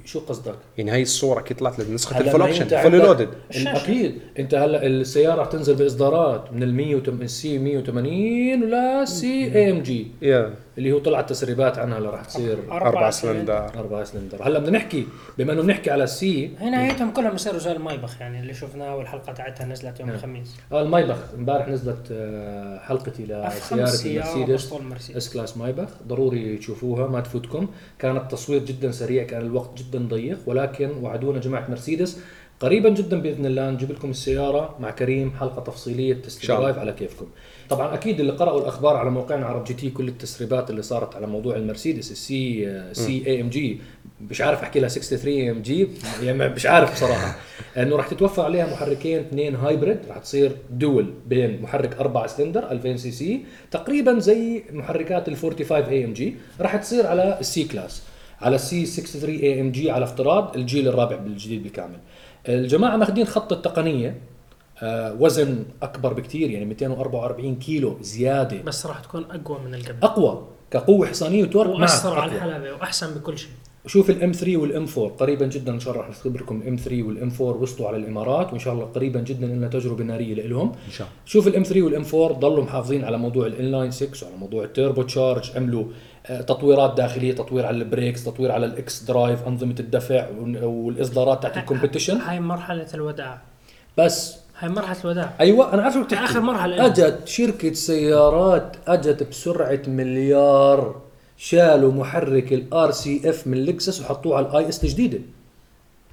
شو 0.04 0.20
قصدك؟ 0.20 0.54
يعني 0.78 0.92
هي 0.92 1.02
الصورة 1.02 1.40
أكيد 1.40 1.56
طلعت 1.56 1.78
لك 1.78 1.90
نسخه 1.90 2.20
ال 2.20 2.24
full 2.24 2.40
option 2.42 2.62
أنت 2.62 2.74
full 2.74 2.92
loaded. 2.92 3.28
أكيد. 3.66 4.18
أنت 4.38 4.54
هلا 4.54 4.86
السيارة 4.86 5.44
تنزل 5.44 5.74
بإصدارات 5.74 6.52
من 6.52 6.62
ال 6.62 6.74
100 6.74 6.94
من 6.96 7.22
ال 7.22 7.40
C 7.40 7.58
180 7.58 8.62
ولا 8.62 9.04
C 9.04 9.54
AMG 9.54 10.06
يا 10.22 10.54
اللي 10.78 10.92
هو 10.92 10.98
طلعت 10.98 11.30
تسريبات 11.30 11.78
عنها 11.78 11.98
اللي 11.98 12.08
راح 12.08 12.24
تصير 12.24 12.58
أربع 12.70 13.10
سلندر. 13.10 13.78
أربعة 13.78 14.04
سلندر. 14.04 14.48
هلا 14.48 14.58
بدنا 14.58 14.78
نحكي 14.78 15.06
بما 15.38 15.52
إنه 15.52 15.62
بنحكي 15.62 15.90
على 15.90 16.04
ال 16.04 16.27
C 16.27 16.50
هنا 16.60 16.70
نهايتهم 16.70 17.10
كلهم 17.10 17.34
يصيروا 17.34 17.58
زي 17.58 17.72
المايبخ 17.72 18.20
يعني 18.20 18.40
اللي 18.40 18.54
شفناه 18.54 18.96
والحلقة 18.96 19.32
تاعتها 19.32 19.66
نزلت 19.66 20.00
يوم 20.00 20.08
نعم. 20.08 20.18
الخميس. 20.18 20.56
آه 20.72 20.82
المايبخ 20.82 21.16
امبارح 21.34 21.68
نزلت 21.68 22.08
آه، 22.12 22.78
حلقتي 22.78 23.24
المرسيدس 23.72 24.34
باسطول 24.36 24.82
مرسيدس. 24.82 25.16
S-Class 25.16 25.56
مايبخ. 25.56 25.88
ضروري 26.08 26.56
تشوفوها 26.56 27.06
ما 27.06 27.20
تفوتكم. 27.20 27.68
كان 27.98 28.16
التصوير 28.16 28.64
جدا 28.64 28.90
سريع 28.90 29.24
كان 29.24 29.42
الوقت 29.42 29.78
جدا 29.78 29.98
ضيق 29.98 30.38
ولكن 30.46 30.90
وعدونا 31.02 31.40
جماعة 31.40 31.70
مرسيدس. 31.70 32.20
قريبا 32.60 32.88
جدا 32.88 33.20
بإذن 33.20 33.46
الله 33.46 33.70
نجيب 33.70 33.92
لكم 33.92 34.10
السيارة 34.10 34.76
مع 34.80 34.90
كريم 34.90 35.32
حلقة 35.40 35.62
تفصيلية 35.62 36.14
test. 36.14 36.46
drive 36.50 36.78
على 36.78 36.92
كيفكم. 36.92 37.26
طبعا 37.70 37.94
أكيد 37.94 38.20
اللي 38.20 38.32
قرأوا 38.32 38.60
الأخبار 38.60 38.96
على 38.96 39.10
موقعنا 39.10 39.46
عرب 39.46 39.64
GT 39.64 39.90
كل 39.90 40.08
التسريبات 40.08 40.70
اللي 40.70 40.82
صارت 40.82 41.16
على 41.16 41.26
موضوع 41.26 41.56
المرسيدس 41.56 42.10
السي 42.10 42.82
سي 42.92 43.26
اي 43.26 43.40
إم 43.40 43.48
جي 43.48 43.80
مش 44.30 44.40
عارف 44.40 44.62
أحكي 44.62 44.80
لها 44.80 44.88
63 44.88 45.48
AMG 45.48 45.88
يعني 46.22 46.48
مش 46.48 46.66
عارف 46.66 46.92
بصراحة. 46.92 47.36
إنه 47.76 47.96
راح 47.96 48.08
تتوفر 48.08 48.42
عليها 48.42 48.72
محركين 48.72 49.18
اثنين 49.18 49.54
hybrid 49.54 49.98
راح 50.08 50.18
تصير 50.18 50.56
dual 50.70 51.14
بين 51.26 51.62
محرك 51.62 51.96
4 52.00 52.26
سلندر 52.26 52.70
2000 52.70 52.96
سي 52.96 53.10
سي 53.10 53.44
تقريبا 53.70 54.18
زي 54.18 54.64
محركات 54.72 55.28
ال 55.28 55.36
45 55.36 55.84
AMG 55.84 56.34
راح 56.60 56.76
تصير 56.76 57.06
على 57.06 57.38
ال 57.40 57.64
C-Class 57.64 58.02
على 58.40 58.56
السي 58.56 58.86
63 58.86 59.34
اي 59.34 59.60
إم 59.60 59.70
جي 59.72 59.90
على 59.90 60.04
افتراض 60.04 60.56
الجيل 60.56 60.88
الرابع 60.88 61.16
بالجديد 61.16 61.62
بالكامل. 61.62 61.98
الجماعة 62.48 62.96
ماخذين 62.96 63.24
خط 63.24 63.52
التقنية 63.52 64.14
وزن 65.20 65.64
أكبر 65.82 66.12
بكثير 66.12 66.50
يعني 66.50 66.64
244 66.64 67.56
كيلو 67.56 67.96
زيادة. 68.00 68.62
بس 68.62 68.86
راح 68.86 69.00
تكون 69.00 69.24
أقوى 69.30 69.58
من 69.66 69.74
القبل. 69.74 69.96
أقوى 70.02 70.46
كقوة 70.70 71.06
حصانيه 71.06 71.42
و 71.42 71.46
torque 71.46 71.70
وأسرع 71.80 72.20
على. 72.20 72.32
الحلبة 72.36 72.72
وأحسن 72.72 73.14
بكل 73.14 73.38
شيء. 73.38 73.50
شوف 73.86 74.10
ال 74.10 74.21
M 74.21 74.32
3 74.32 74.56
وال 74.56 74.76
M 74.76 74.86
4 74.98 75.08
قريبا 75.16 75.46
جدا 75.46 75.72
إن 75.72 75.80
شاء 75.80 75.92
الله 75.92 76.04
راح 76.06 76.10
نخبركم 76.10 76.60
ال 76.60 76.68
M 76.68 76.76
3 76.76 77.02
وال 77.02 77.21
M 77.21 77.30
4 77.40 77.62
وصلوا 77.62 77.88
على 77.88 77.96
الإمارات 77.96 78.50
وإن 78.50 78.58
شاء 78.58 78.74
الله 78.74 78.84
قريبا 78.84 79.20
جدا 79.20 79.46
لنا 79.46 79.68
تجربة 79.68 80.04
نارية 80.04 80.34
لهم 80.34 80.68
إن 80.86 80.92
شاء 80.92 81.06
الله. 81.06 81.18
شوف 81.26 81.46
ال 81.48 81.55
M 81.55 81.62
3 81.62 81.82
وال 81.82 81.97
M 81.97 82.04
4 82.14 82.38
ضلوا 82.38 82.64
محافظين 82.64 83.04
على 83.04 83.18
موضوع 83.18 83.46
ال 83.46 83.53
inline 83.53 83.90
6 83.90 84.26
وعلى 84.26 84.36
موضوع 84.36 84.64
ال 84.64 84.71
turbo 84.71 85.02
charge 85.02 85.50
عملوا 85.56 85.84
آه، 86.26 86.40
تطويرات 86.40 86.96
داخلية 86.96 87.32
تطوير 87.34 87.66
على 87.66 87.76
ال 87.76 87.83
brakes 87.83 88.24
تطوير 88.24 88.52
على 88.52 88.66
ال 88.66 89.02
xDrive 89.02 89.46
أنظمة 89.46 89.74
الدفع 89.80 90.28
وال- 90.40 90.64
والإصدارات 90.64 91.42
تاعت 91.42 91.56
ال 91.56 91.61
Competition. 91.61 92.16
هاي 92.16 92.40
مرحلة 92.40 92.86
الوداع. 92.94 93.42
بس 93.98 94.36
هاي 94.58 94.68
مرحلة 94.68 94.96
الوداع. 95.04 95.34
أيوه 95.40 95.74
أنا 95.74 95.82
عارف 95.82 95.94
شو 95.94 96.04
بتحكي. 96.04 96.24
آخر 96.24 96.40
مرحلة. 96.40 96.86
أجت 96.86 97.18
شركة 97.28 97.72
سيارات 97.72 98.76
أجت 98.86 99.22
بسرعة 99.22 99.80
مليار 99.86 101.00
شالوا 101.36 101.92
محرك 101.92 102.52
ال 102.52 102.90
RC 102.90 103.30
F 103.30 103.46
من 103.46 103.64
لكزس 103.64 104.00
وحطوه 104.00 104.36
على 104.36 104.46
ال 104.46 104.68
IS 104.68 104.84
الجديدة. 104.84 105.18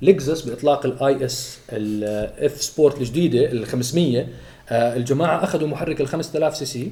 لكزس 0.02 0.42
بإطلاق 0.42 0.86
ال 0.86 1.26
IS 1.26 1.60
ال 1.72 2.17
F 2.17 2.62
Sport 2.62 2.98
الجديدة 3.02 3.52
ال 3.52 3.66
500 3.66 4.28
آه، 4.70 4.96
الجماعة 4.96 5.44
أخذوا 5.44 5.68
محرك 5.68 6.02
ال 6.02 6.08
5000 6.08 6.58
سي 6.58 6.66
سي. 6.66 6.92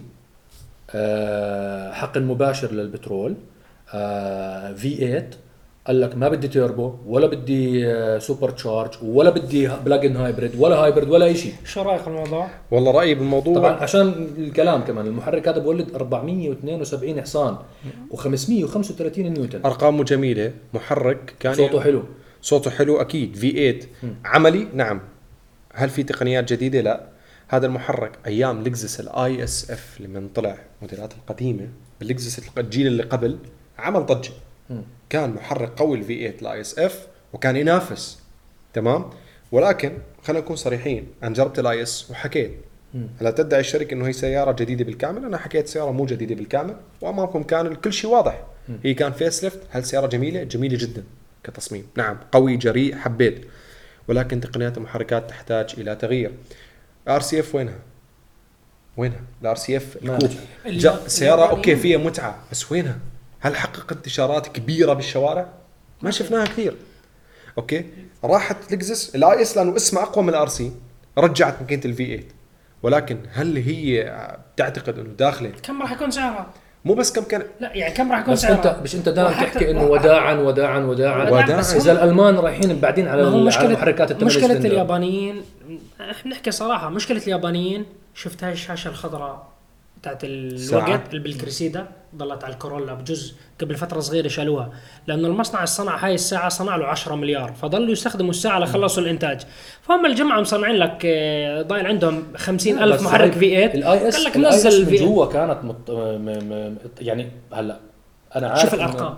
آه، 0.90 1.92
حقن 1.94 2.24
مباشر 2.24 2.72
للبترول. 2.72 3.36
V 4.76 4.96
8 5.00 5.30
قال 5.88 6.02
لك 6.02 6.16
ما 6.16 6.30
بدي 6.30 6.48
تيربو 6.48 6.96
ولا 7.06 7.28
بدي 7.28 7.88
آه، 7.88 8.18
super 8.20 8.50
charge 8.50 8.92
ولا 9.02 9.30
بدي 9.30 9.70
plug-in 9.86 10.16
hybrid 10.16 10.52
ولا 10.60 10.76
hybrid 10.76 11.10
ولا 11.10 11.26
أي 11.26 11.36
شيء. 11.36 11.54
شو 11.66 11.82
رأيك 11.82 12.06
بالموضوع؟ 12.06 12.50
والله 12.72 12.92
رأيي 12.92 13.16
بالموضوع 13.16 13.56
طبعا 13.56 13.72
عشان 13.72 14.28
الكلام 14.38 14.82
كمان 14.82 15.08
المحرك 15.08 15.48
هذا 15.48 15.58
بولد 15.58 15.96
472 15.96 17.22
حصان 17.22 17.58
و535 18.14 19.20
نيوتن. 19.20 19.62
أرقامه 19.66 20.04
جميلة 20.04 20.54
محرك 20.74 21.34
كان 21.40 21.54
صوته 21.54 21.82
حلو. 21.82 22.04
صوته 22.42 22.72
حلو 22.72 23.02
أكيد. 23.02 23.36
V 23.36 23.52
8 24.02 24.16
عملي؟ 24.26 24.68
نعم. 24.74 25.02
هل 25.74 25.90
في 25.90 26.04
تقنيات 26.04 26.54
جديدة؟ 26.54 26.82
لا. 26.82 27.04
هذا 27.48 27.66
المحرك 27.66 28.12
أيام 28.26 28.64
لكزس 28.64 29.00
ال 29.00 29.44
IS 29.44 29.72
F 29.72 30.02
لما 30.02 30.28
طلع 30.36 30.58
موديلات 30.82 31.14
القديمة 31.14 31.68
باللكزس 32.00 32.42
الجيل 32.58 32.88
اللي 32.88 33.04
قبل 33.04 33.38
عمل 33.78 34.06
ضجة. 34.06 34.32
كان 35.10 35.30
محرك 35.30 35.70
قوي 35.78 35.98
ال 35.98 36.15
V 36.15 36.32
8 36.32 36.42
ال 36.42 36.62
IS 36.62 36.80
F 36.80 37.08
وكان 37.34 37.56
ينافس. 37.56 38.20
تمام؟ 38.74 39.10
ولكن 39.52 39.98
خلينا 40.24 40.44
نكون 40.44 40.56
صريحين 40.56 41.08
أنا 41.24 41.34
جربت 41.34 41.60
ال 41.60 41.82
IS 41.84 42.12
وحكيت. 42.12 42.52
هلا 43.22 43.32
تدعي 43.32 43.60
الشركة 43.60 43.94
إنه 43.94 44.08
هي 44.08 44.14
سيارة 44.14 44.52
جديدة 44.52 44.86
بالكامل؟ 44.86 45.26
أنا 45.26 45.38
حكيت 45.38 45.68
سيارة 45.68 45.92
مو 45.92 46.06
جديدة 46.06 46.36
بالكامل 46.36 46.76
وأمامكم 47.02 47.44
كان 47.44 47.76
كل 47.76 47.94
شيء 47.94 48.10
واضح. 48.10 48.44
هي 48.84 48.94
كان 48.94 49.12
facelift 49.12 49.60
هل 49.70 49.84
سيارة 49.86 50.08
جميلة؟ 50.08 50.44
جميلة 50.44 50.78
جدا 50.78 51.04
كتصميم. 51.44 51.88
نعم 51.98 52.18
قوي 52.32 52.58
جريء 52.58 52.96
حبيت. 52.96 53.46
ولكن 54.08 54.40
تقنيات 54.42 54.78
المحركات 54.78 55.30
تحتاج 55.30 55.74
إلى 55.78 55.96
تغيير. 55.96 56.32
RC 57.08 57.40
F 57.40 57.56
وينها؟ 57.56 57.80
وينها؟ 58.98 59.20
ال 59.42 59.56
RC 59.56 59.78
F 59.78 59.98
ال 60.04 60.08
coupe. 60.08 60.32
اللي- 60.66 60.78
جا 60.80 61.00
سيارة 61.08 61.36
اليابانيين- 61.46 61.50
okay 61.56 61.76
فيها 61.76 61.98
متعة 61.98 62.44
بس 62.52 62.72
وينها؟ 62.72 63.00
هل 63.44 63.56
حقق 63.56 63.92
انتشارات 63.92 64.48
كبيرة 64.48 64.94
بالشوارع؟ 64.94 65.48
ما 66.02 66.12
شفناها 66.12 66.46
كثير. 66.46 66.76
okay؟ 67.58 67.86
راحت 68.24 68.72
لكزس 68.72 69.16
ال 69.16 69.42
IS 69.42 69.58
لأنه 69.58 69.76
اسمها 69.76 70.04
أقوى 70.04 70.24
من 70.24 70.30
ال 70.30 70.48
RC. 70.48 70.72
رجعت 71.18 71.62
ماكينه 71.62 71.82
ال 71.86 72.06
V8 72.06 72.24
ولكن 72.84 73.18
هل 73.34 73.58
هي 73.58 74.12
تعتقد 74.58 75.00
إنه 75.00 75.10
داخلة؟ 75.10 75.52
كم 75.64 75.82
راح 75.82 75.92
يكون 75.92 76.12
سعرها؟ 76.12 76.48
مو 76.86 76.94
بس 76.94 77.12
كم 77.12 77.24
كان 77.24 77.44
لا 77.60 77.76
يعني 77.76 77.94
كم 77.94 78.12
راح 78.12 78.20
يكون 78.20 78.34
بس 78.34 78.42
سعرها؟ 78.42 78.56
انت 78.56 78.84
مش 78.84 78.96
أنت 78.96 79.10
دائما 79.10 79.32
تحكي 79.32 79.72
إنه 79.72 79.84
وداعا 79.84 80.34
وداعا 80.34 80.80
وداعا. 80.80 81.30
وداعاً. 81.30 81.60
إذا 81.60 81.92
الألمان 81.92 82.36
رايحين 82.36 82.80
بعدين 82.80 83.08
على 83.08 83.24
ما 83.24 83.30
هو 83.30 83.34
على 83.36 83.46
مشكلة 83.46 83.70
محركات 83.70 84.12
الثمانية 84.12 84.36
مشكلة 84.36 84.48
سلندر. 84.48 84.70
اليابانيين 84.70 85.42
إحنا 86.12 86.32
نحكي 86.32 86.52
صراحة 86.52 86.90
مشكلة 86.90 87.22
اليابانيين 87.24 87.86
شفت 88.14 88.44
هاي 88.44 88.52
الشاشة 88.52 88.88
الخضراء؟ 88.88 89.53
بتاعت. 90.04 90.20
الوقت 90.24 91.16
بالكريسيدا 91.16 91.88
ضلت 92.16 92.44
على 92.44 92.54
الكورولا 92.54 92.94
بجزء 92.94 93.34
قبل 93.62 93.76
فترة 93.76 94.00
صغيرة 94.00 94.28
شالوها 94.28 94.72
لأنه 95.08 95.28
المصنع 95.28 95.56
اللي 95.60 95.68
صنع 95.68 96.06
هاي 96.06 96.14
الساعة 96.14 96.50
صنع 96.50 96.76
له 96.76 96.86
10 96.86 97.16
مليار 97.16 97.54
فضلوا 97.62 97.92
يستخدموا 97.92 98.30
الساعة 98.30 98.60
لخلصوا 98.60 99.04
الإنتاج. 99.04 99.42
فهم 99.82 100.06
الجماعة 100.06 100.42
مصنعين 100.42 100.76
لك 100.76 101.02
آه، 101.06 101.62
ضايل 101.62 101.86
عندهم 101.88 102.24
50 102.38 102.76
لا، 102.76 102.84
ألف 102.84 102.96
بس 102.96 103.02
محرك 103.04 103.32
في 103.32 103.40
8 103.50 103.66
ال 103.74 104.08
IS 104.08 104.16
قال 104.16 104.24
لك 104.24 104.38
نزل 104.38 104.92
من 104.92 104.96
جوا 104.98 105.26
كانت 105.26 105.64
مط... 105.64 105.92
م... 105.92 106.26
م... 106.26 106.78
يعني 107.02 107.32
هلأ 107.54 107.80
أنا 108.36 108.48
عارف 108.48 108.62
شوف 108.62 108.74
الأرقام. 108.74 109.16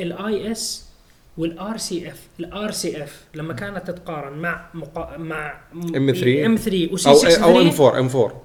ال 0.00 0.52
IS 0.52 0.88
وال 1.38 1.76
RC 1.76 2.08
F 2.10 2.20
ال 2.40 2.70
RC 2.70 3.02
F 3.02 3.24
لما 3.34 3.54
كانت 3.54 3.90
تتقارن 3.90 4.38
مع 4.38 4.66
مقا... 4.74 5.16
مع 5.16 5.60
M3 5.96 6.12
M3 6.12 6.56
و 6.56 6.88
C 6.92 7.08
أو 7.08 7.14
63 7.14 7.42
أو 7.54 7.60
M4 7.60 7.68
M4 7.68 8.42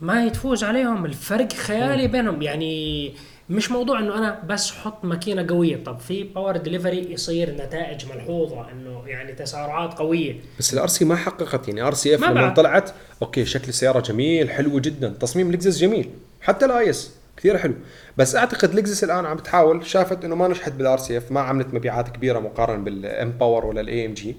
ما 0.00 0.24
يتفوز 0.24 0.64
عليهم 0.64 1.04
الفرق 1.04 1.52
خيالي 1.52 2.06
بينهم. 2.06 2.42
يعني 2.42 3.14
مش 3.50 3.70
موضوع 3.70 3.98
إنه 3.98 4.18
أنا 4.18 4.42
بس 4.48 4.70
حط 4.70 5.04
ماكينة 5.04 5.46
قوية. 5.48 5.84
طب 5.84 5.98
في 5.98 6.22
power 6.22 6.56
delivery 6.56 7.12
يصير 7.12 7.50
نتائج 7.50 8.06
ملحوظة 8.06 8.70
إنه 8.70 9.02
يعني 9.06 9.32
تسارعات 9.32 9.94
قوية. 9.94 10.40
بس 10.58 10.74
ال 10.74 10.86
RC 10.86 11.04
ما 11.04 11.16
حققت. 11.16 11.68
يعني 11.68 11.82
RC 11.82 12.14
F 12.14 12.20
ما 12.20 12.26
لما. 12.26 12.48
طلعت 12.48 12.90
أوكي 13.22 13.44
شكل 13.44 13.68
السياره 13.68 14.00
جميل 14.00 14.50
حلو 14.50 14.80
جدا. 14.80 15.08
تصميم 15.08 15.52
لكزس 15.52 15.78
جميل. 15.78 16.10
حتى 16.40 16.64
ال 16.64 16.90
IS 16.90 17.14
كثير 17.36 17.58
حلو. 17.58 17.74
بس 18.16 18.36
أعتقد 18.36 18.74
لكزس 18.74 19.04
الآن 19.04 19.26
عم 19.26 19.36
بتحاول 19.36 19.86
شافت 19.86 20.24
إنه 20.24 20.34
ما 20.34 20.48
نجحت 20.48 20.72
بال 20.72 20.98
RC 20.98 21.18
F 21.18 21.32
ما 21.32 21.40
عملت 21.40 21.74
مبيعات 21.74 22.08
كبيرة 22.08 22.38
مقارنة 22.38 22.84
بال 22.84 23.15
M 23.15 23.30
Power 23.30 23.66
ولا 23.66 23.80
ال 23.80 24.06
AMG 24.06 24.36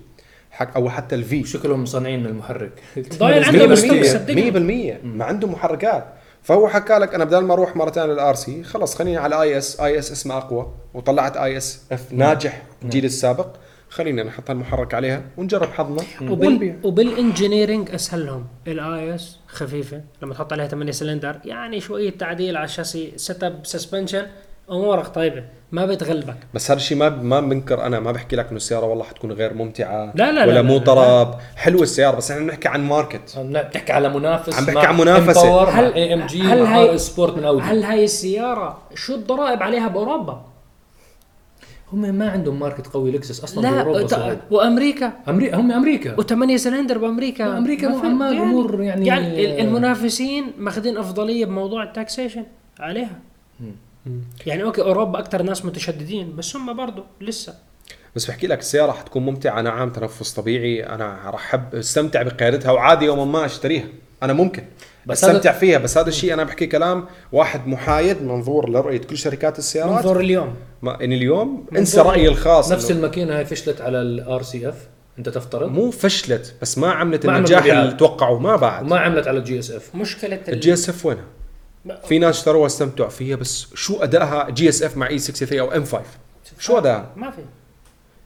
أو 0.62 0.90
حتى 0.90 1.16
الفي. 1.16 1.44
شكلهم 1.44 1.84
مصنعين 1.84 2.26
المحرك. 2.26 2.72
ضايل 3.18 3.44
عندهم 3.44 3.70
100% 3.70 3.74
stock 3.74 4.04
صدقني. 4.04 4.52
100% 5.00 5.06
ما 5.06 5.26
عنده 5.26 5.48
محركات. 5.48 6.08
فهو 6.44 6.68
حكى 6.68 6.94
لك 6.94 7.16
أنا 7.16 7.26
بدل 7.26 7.40
ما 7.40 7.54
أروح 7.54 7.76
مرتين 7.76 8.04
لل 8.04 8.36
RC 8.36 8.64
خلص 8.64 8.96
خليني 8.96 9.18
على 9.18 9.42
IS. 9.42 9.80
IS 9.80 10.12
اسمه 10.12 10.38
أقوى. 10.38 10.74
وطلعت 10.94 11.38
IS 11.38 11.82
F 11.92 12.14
ناجح 12.14 12.64
الجيل 12.84 13.06
السابق. 13.06 13.48
خلينا 13.90 14.24
نحط 14.24 14.50
المحرك 14.50 14.94
عليها 14.94 15.22
ونجرب 15.38 15.70
حظنا. 15.70 16.04
وبال 16.22 16.48
ونبيع 16.48 16.76
وبال 16.84 17.07
engineering 17.07 17.92
اسهل 17.92 18.26
لهم 18.26 18.46
ال 18.68 19.16
IS 19.16 19.38
خفيفة. 19.48 20.02
لما 20.22 20.34
تحط 20.34 20.54
عليها 20.54 20.68
8 20.68 20.92
سلندر 20.92 21.40
يعني 21.46 21.80
شوية 21.80 22.10
تعديل 22.10 22.58
على 22.58 22.66
الشاسي 22.66 23.14
setup 23.16 23.60
suspension 23.64 24.26
امورك 24.72 25.08
طيبه 25.08 25.44
ما 25.72 25.86
بتغلبك. 25.86 26.36
بس 26.54 26.72
هذا 26.72 26.80
الشيء 26.80 26.98
ما 26.98 27.10
ما 27.10 27.40
بنكر 27.42 27.86
أنا 27.86 28.00
ما 28.00 28.12
بحكي 28.12 28.36
لك 28.36 28.48
إنه 28.48 28.56
السيارة 28.58 28.86
والله 28.86 29.04
حتكون 29.04 29.32
غير 29.32 29.54
ممتعة 29.54 30.12
لا- 30.16 30.32
لا- 30.32 30.42
ولا 30.46 30.52
لا- 30.54 30.62
مو 30.62 30.78
لا- 30.78 30.84
طرب. 30.84 31.36
حلوة 31.56 31.82
السيارة 31.82 32.16
بس 32.16 32.32
إحنا 32.32 32.44
بنحكي 32.44 32.68
عن 32.68 32.88
market. 32.88 33.38
بتحكي 33.40 33.92
على 33.94 34.10
منافس 34.10 34.54
عم 34.54 34.66
بحكي 34.66 34.88
عن 34.88 34.96
مع 34.96 35.80
هل- 35.80 35.94
AMG 35.94 36.42
هل 36.42 36.60
ار 36.90 36.98
سبورت 36.98 37.38
من 37.38 37.44
أودي. 37.46 37.62
هل 37.64 37.84
هاي 37.84 38.04
السيارة 38.04 38.78
شو 38.96 39.16
الضرائب 39.16 39.64
عليها 39.64 39.88
بأوروبا؟ 39.88 40.46
هم 41.94 42.02
ما 42.16 42.30
عندهم 42.30 42.60
market 42.60 42.88
قوي 42.88 43.12
لكزس 43.12 43.44
أصلا 43.44 43.62
لا 43.62 43.72
بأوروبا 43.84 44.08
صعب. 44.08 44.38
وأمريكا؟ 44.52 45.14
أمريكا 45.30 45.58
هم 45.58 45.72
أمريكا. 45.72 46.16
و8 46.22 46.56
سلندر 46.56 46.98
بأمريكا؟ 46.98 47.58
أمريكا 47.58 47.88
ما 47.88 48.10
ما 48.10 48.30
الأمور 48.30 48.82
يعني- 48.84 49.08
يعني 49.08 49.46
ال- 49.46 49.60
المنافسين 49.68 50.52
ماخذين 50.58 50.98
أفضلية 50.98 51.46
بموضوع 51.46 51.84
ال 51.84 51.90
taxation 51.90 52.44
عليها. 52.80 53.20
يعني 54.46 54.64
أوكي 54.64 54.82
أوروبا 54.82 55.20
أكثر 55.20 55.42
ناس 55.42 55.66
متشددين 55.66 56.36
بس 56.36 56.56
هم 56.56 56.78
برضه 56.78 57.04
لسه. 57.22 57.54
بس 58.16 58.26
بحكي 58.26 58.48
لك 58.48 58.60
السيارة 58.60 58.92
حتكون 58.92 59.26
ممتعة. 59.26 59.62
نعم 59.62 59.90
تنفس 59.90 60.34
طبيعي. 60.34 60.84
أنا 60.86 61.20
راح 61.26 61.46
أحب 61.46 61.76
أستمتع 61.76 62.22
بقيادتها. 62.22 62.72
وعادي 62.72 63.06
يوما 63.06 63.26
ما 63.26 63.46
أشتريها. 63.46 63.86
أنا 64.24 64.34
ممكن 64.34 64.64
بس 65.06 65.24
أستمتع 65.24 65.50
هذا- 65.52 65.60
فيها. 65.60 65.78
بس 65.78 65.98
هذا 65.98 66.10
الشيء 66.10 66.34
أنا 66.34 66.44
بحكي 66.44 66.66
كلام 66.68 67.06
واحد 67.32 67.68
محايد 67.68 68.22
منظور 68.24 68.70
لرؤية 68.70 68.98
كل 68.98 69.18
شركات 69.18 69.60
السيارات. 69.60 69.96
منظور 69.96 70.20
اليوم. 70.20 70.56
ما 70.82 71.04
ان 71.04 71.14
اليوم 71.14 71.50
منظور 71.58 71.80
انسى 71.80 72.02
رأيي 72.02 72.28
الخاص. 72.28 72.72
نفس 72.72 72.92
إنه 72.92 73.00
الماكينة 73.00 73.38
هاي 73.38 73.46
فشلت 73.46 73.82
على 73.82 74.02
ال 74.02 74.42
RC 74.44 74.70
F 74.70 74.88
أنت 75.20 75.30
تفترض؟ 75.30 75.72
مو 75.72 75.92
فشلت 75.92 76.56
بس 76.62 76.78
ما 76.78 76.92
عملت 76.92 77.26
ما 77.26 77.38
النجاح. 77.38 77.66
اللي 77.66 77.92
توقعوا 77.92 78.40
ما 78.40 78.56
بعد. 78.56 78.86
وما 78.86 79.00
عملت 79.00 79.28
على 79.28 79.38
ال 79.40 79.60
GS 79.60 79.72
F 79.72 79.96
مشكلة 79.96 80.36
ال- 80.48 80.54
ال 80.54 80.74
GS 80.74 80.90
F 80.90 81.06
وينها؟ 81.06 81.24
في 82.08 82.20
ناس 82.20 82.38
اشتروها 82.38 82.66
استمتعوا 82.66 83.10
فيها 83.10 83.36
بس 83.36 83.68
شو 83.74 84.04
أدائها 84.04 84.50
GS 84.50 84.84
F 84.84 84.98
مع 84.98 85.08
E63 85.08 85.60
أو 85.60 85.72
M5 85.72 86.04
شو 86.60 86.78
أدائها؟ 86.78 87.12
ما 87.16 87.32
في. 87.32 87.42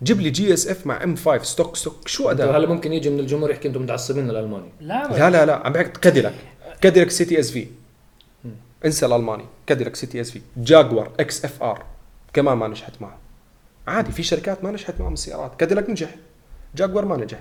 جيب 0.04 0.22
لي 0.22 0.30
GS 0.30 0.68
F 0.68 0.88
مع 0.88 1.04
M5 1.04 1.16
stock 1.16 1.76
stock 1.76 2.08
شو 2.08 2.30
هلا 2.30 2.32
أدائها؟ 2.32 2.66
ممكن 2.66 2.94
يجي 2.94 3.10
من 3.10 3.20
الجمهور 3.20 3.52
يحكي 3.52 3.68
أنتم 3.68 3.82
متعصبين 3.82 4.30
الألماني. 4.30 4.70
لا 4.82 5.08
لا 5.08 5.30
لا 5.30 5.46
لا 5.46 5.56
عم 5.56 5.74
بحكي 5.74 6.00
كاديلاك 6.00 6.34
كاديلاك 6.82 7.10
CTS-V 7.10 7.68
انسى 8.86 9.06
الألماني. 9.06 9.46
كاديلاك 9.68 9.96
سي 9.96 10.08
تي 10.08 10.22
اس 10.22 10.32
في 10.32 10.42
جاكور 10.58 11.12
إكس 11.20 11.46
اف 11.46 11.64
ار 11.64 11.86
كمان 12.34 12.58
ما 12.58 12.68
نجحت 12.68 13.02
معه. 13.02 13.18
عادي 13.88 14.12
في 14.12 14.24
شركات 14.24 14.64
ما 14.64 14.72
نجحت 14.72 15.00
معهم 15.00 15.14
السيارات 15.14 15.60
كاديلاك 15.60 15.90
نجح. 15.90 16.16
جاكور 16.76 17.06
ما 17.06 17.18
نجح. 17.18 17.40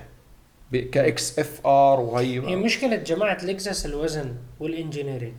ك 0.91 1.39
XFR 1.39 1.99
وهي 1.99 2.39
هي 2.47 2.55
مشكلة 2.55 2.95
جماعة 2.95 3.45
لكزس 3.45 3.85
الوزن 3.85 4.35
وال 4.59 4.70
engineering 4.70 5.33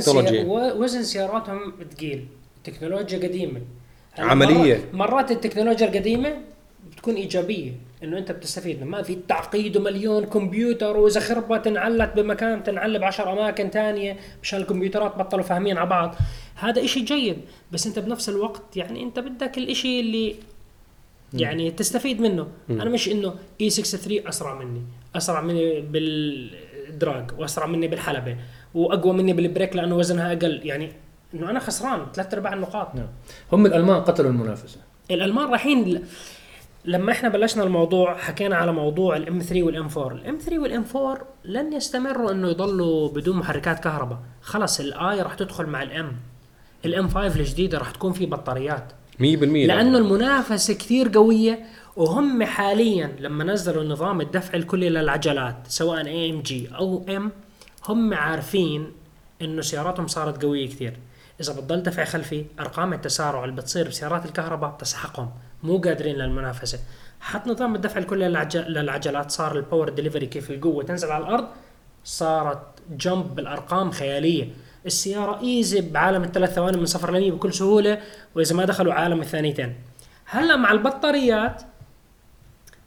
سيا... 0.00 0.44
و- 0.44 0.82
وزن 0.82 1.02
سياراتهم 1.02 1.72
ثقيل 1.94 2.26
التكنولوجيا 2.56 3.18
قديمة. 3.18 3.60
هلا 4.12 4.26
عملية. 4.26 4.74
مرات, 4.74 4.94
مرات 4.94 5.30
التكنولوجيا 5.30 5.88
القديمة 5.88 6.36
بتكون 6.92 7.14
إيجابية 7.14 7.72
إنه 8.02 8.18
أنت 8.18 8.32
بتستفيد. 8.32 8.82
ما 8.82 9.02
في 9.02 9.18
تعقيد 9.28 9.76
ومليون 9.76 10.24
كمبيوتر 10.24 10.96
وإذا 10.96 11.20
خربت 11.20 11.66
انعلت 11.66 12.12
بمكان 12.16 12.62
تنعل 12.64 12.98
بعشر 12.98 13.32
أماكن 13.32 13.70
تانية 13.70 14.16
مشان 14.42 14.60
الكمبيوترات 14.60 15.16
بطلوا 15.18 15.42
فاهمين 15.42 15.78
على 15.78 15.88
بعض. 15.88 16.14
هذا 16.54 16.84
إشي 16.84 17.00
جيد. 17.00 17.36
بس 17.72 17.86
أنت 17.86 17.98
بنفس 17.98 18.28
الوقت 18.28 18.76
يعني 18.76 19.02
أنت 19.02 19.18
بدك 19.18 19.58
الإشي 19.58 20.00
اللي 20.00 20.34
يعني 21.34 21.70
تستفيد 21.70 22.20
منه. 22.20 22.46
أنا 22.70 22.84
مش 22.90 23.08
إنه 23.08 23.34
اي 23.60 23.70
63 23.70 24.28
أسرع 24.28 24.54
مني. 24.54 24.82
أسرع 25.16 25.40
مني 25.40 25.80
بالدراج 25.80 27.24
وأسرع 27.38 27.66
مني 27.66 27.88
بالحلبة. 27.88 28.36
وأقوى 28.74 29.12
مني 29.12 29.32
بالبريك 29.32 29.76
لأنه 29.76 29.96
وزنها 29.96 30.32
أقل. 30.32 30.60
يعني 30.64 30.92
إنه 31.34 31.50
أنا 31.50 31.60
خسران 31.60 32.06
ثلاث 32.14 32.34
أرباع 32.34 32.52
النقاط. 32.54 32.94
نعم. 32.94 33.06
هم 33.52 33.66
الألمان 33.66 34.00
قتلوا 34.00 34.30
المنافسة. 34.30 34.78
الألمان 35.10 35.48
رايحين 35.50 35.88
ل- 35.88 36.02
لما 36.84 37.12
إحنا 37.12 37.28
بلشنا 37.28 37.62
الموضوع 37.64 38.16
حكينا 38.16 38.56
على 38.56 38.72
موضوع 38.72 39.16
ال 39.16 39.38
M3 39.38 39.62
وال 39.62 39.88
M4 39.96 40.12
ال 40.12 40.38
M3 40.38 40.58
وال 40.58 40.84
M4 40.96 41.18
لن 41.44 41.72
يستمروا 41.72 42.30
إنه 42.32 42.48
يضلوا 42.48 43.08
بدون 43.08 43.36
محركات 43.36 43.78
كهرباء. 43.84 44.18
خلص 44.42 44.80
ال 44.80 45.01
E 45.01 45.22
راح 45.22 45.34
تدخل 45.34 45.66
مع 45.66 45.82
ال 45.82 45.97
M 45.97 46.12
ال 46.84 47.08
M5 47.08 47.40
الجديدة 47.40 47.78
راح 47.78 47.90
تكون 47.90 48.12
في 48.12 48.26
بطاريات. 48.26 48.92
100% 49.20 49.22
لأنه 49.22 49.98
المنافسة 49.98 50.74
كثير 50.74 51.10
قوية 51.14 51.58
وهم 51.96 52.42
حاليا 52.42 53.16
لما 53.20 53.44
نزلوا 53.44 53.84
نظام 53.84 54.20
الدفع 54.20 54.54
الكلي 54.54 54.88
للعجلات 54.88 55.56
سواء 55.68 56.06
AMG 56.06 56.68
أو 56.78 57.04
M 57.08 57.30
هم 57.88 58.14
عارفين 58.14 58.92
إنه 59.42 59.62
سياراتهم 59.62 60.06
صارت 60.06 60.42
قوية 60.44 60.68
كثير. 60.68 60.96
إذا 61.40 61.52
بتضل 61.52 61.82
دفع 61.82 62.04
خلفي 62.04 62.44
أرقام 62.60 62.92
التسارع 62.92 63.44
اللي 63.44 63.56
بتصير 63.56 63.88
بسيارات 63.88 64.24
الكهرباء 64.26 64.70
بتسحقهم 64.70 65.30
مو 65.62 65.78
قادرين 65.78 66.16
للمنافسة. 66.16 66.78
حتى 67.20 67.50
نظام 67.50 67.74
الدفع 67.74 67.98
الكلي 67.98 68.28
للعج- 68.28 68.56
للعجلات 68.56 69.30
صار 69.30 69.56
ال 69.56 69.61
power 69.61 69.88
delivery 69.88 70.26
كيف 70.26 70.50
القوة 70.50 70.84
تنزل 70.84 71.10
على 71.10 71.24
الأرض 71.26 71.46
صارت 72.04 72.60
jump 72.90 73.34
بالأرقام 73.34 73.90
خيالية. 73.90 74.48
السيارة 74.86 75.40
easy 75.40 75.80
بعالم 75.80 76.24
الثلاث 76.24 76.54
ثواني 76.54 76.76
من 76.76 76.86
صفر 76.86 77.10
ل 77.10 77.12
100 77.20 77.32
بكل 77.32 77.52
سهولة 77.54 77.98
وإذا 78.34 78.56
ما 78.56 78.64
دخلوا 78.64 78.94
عالم 78.94 79.20
الثانيتين. 79.20 79.74
هلأ 80.26 80.56
مع 80.56 80.72
البطاريات 80.72 81.62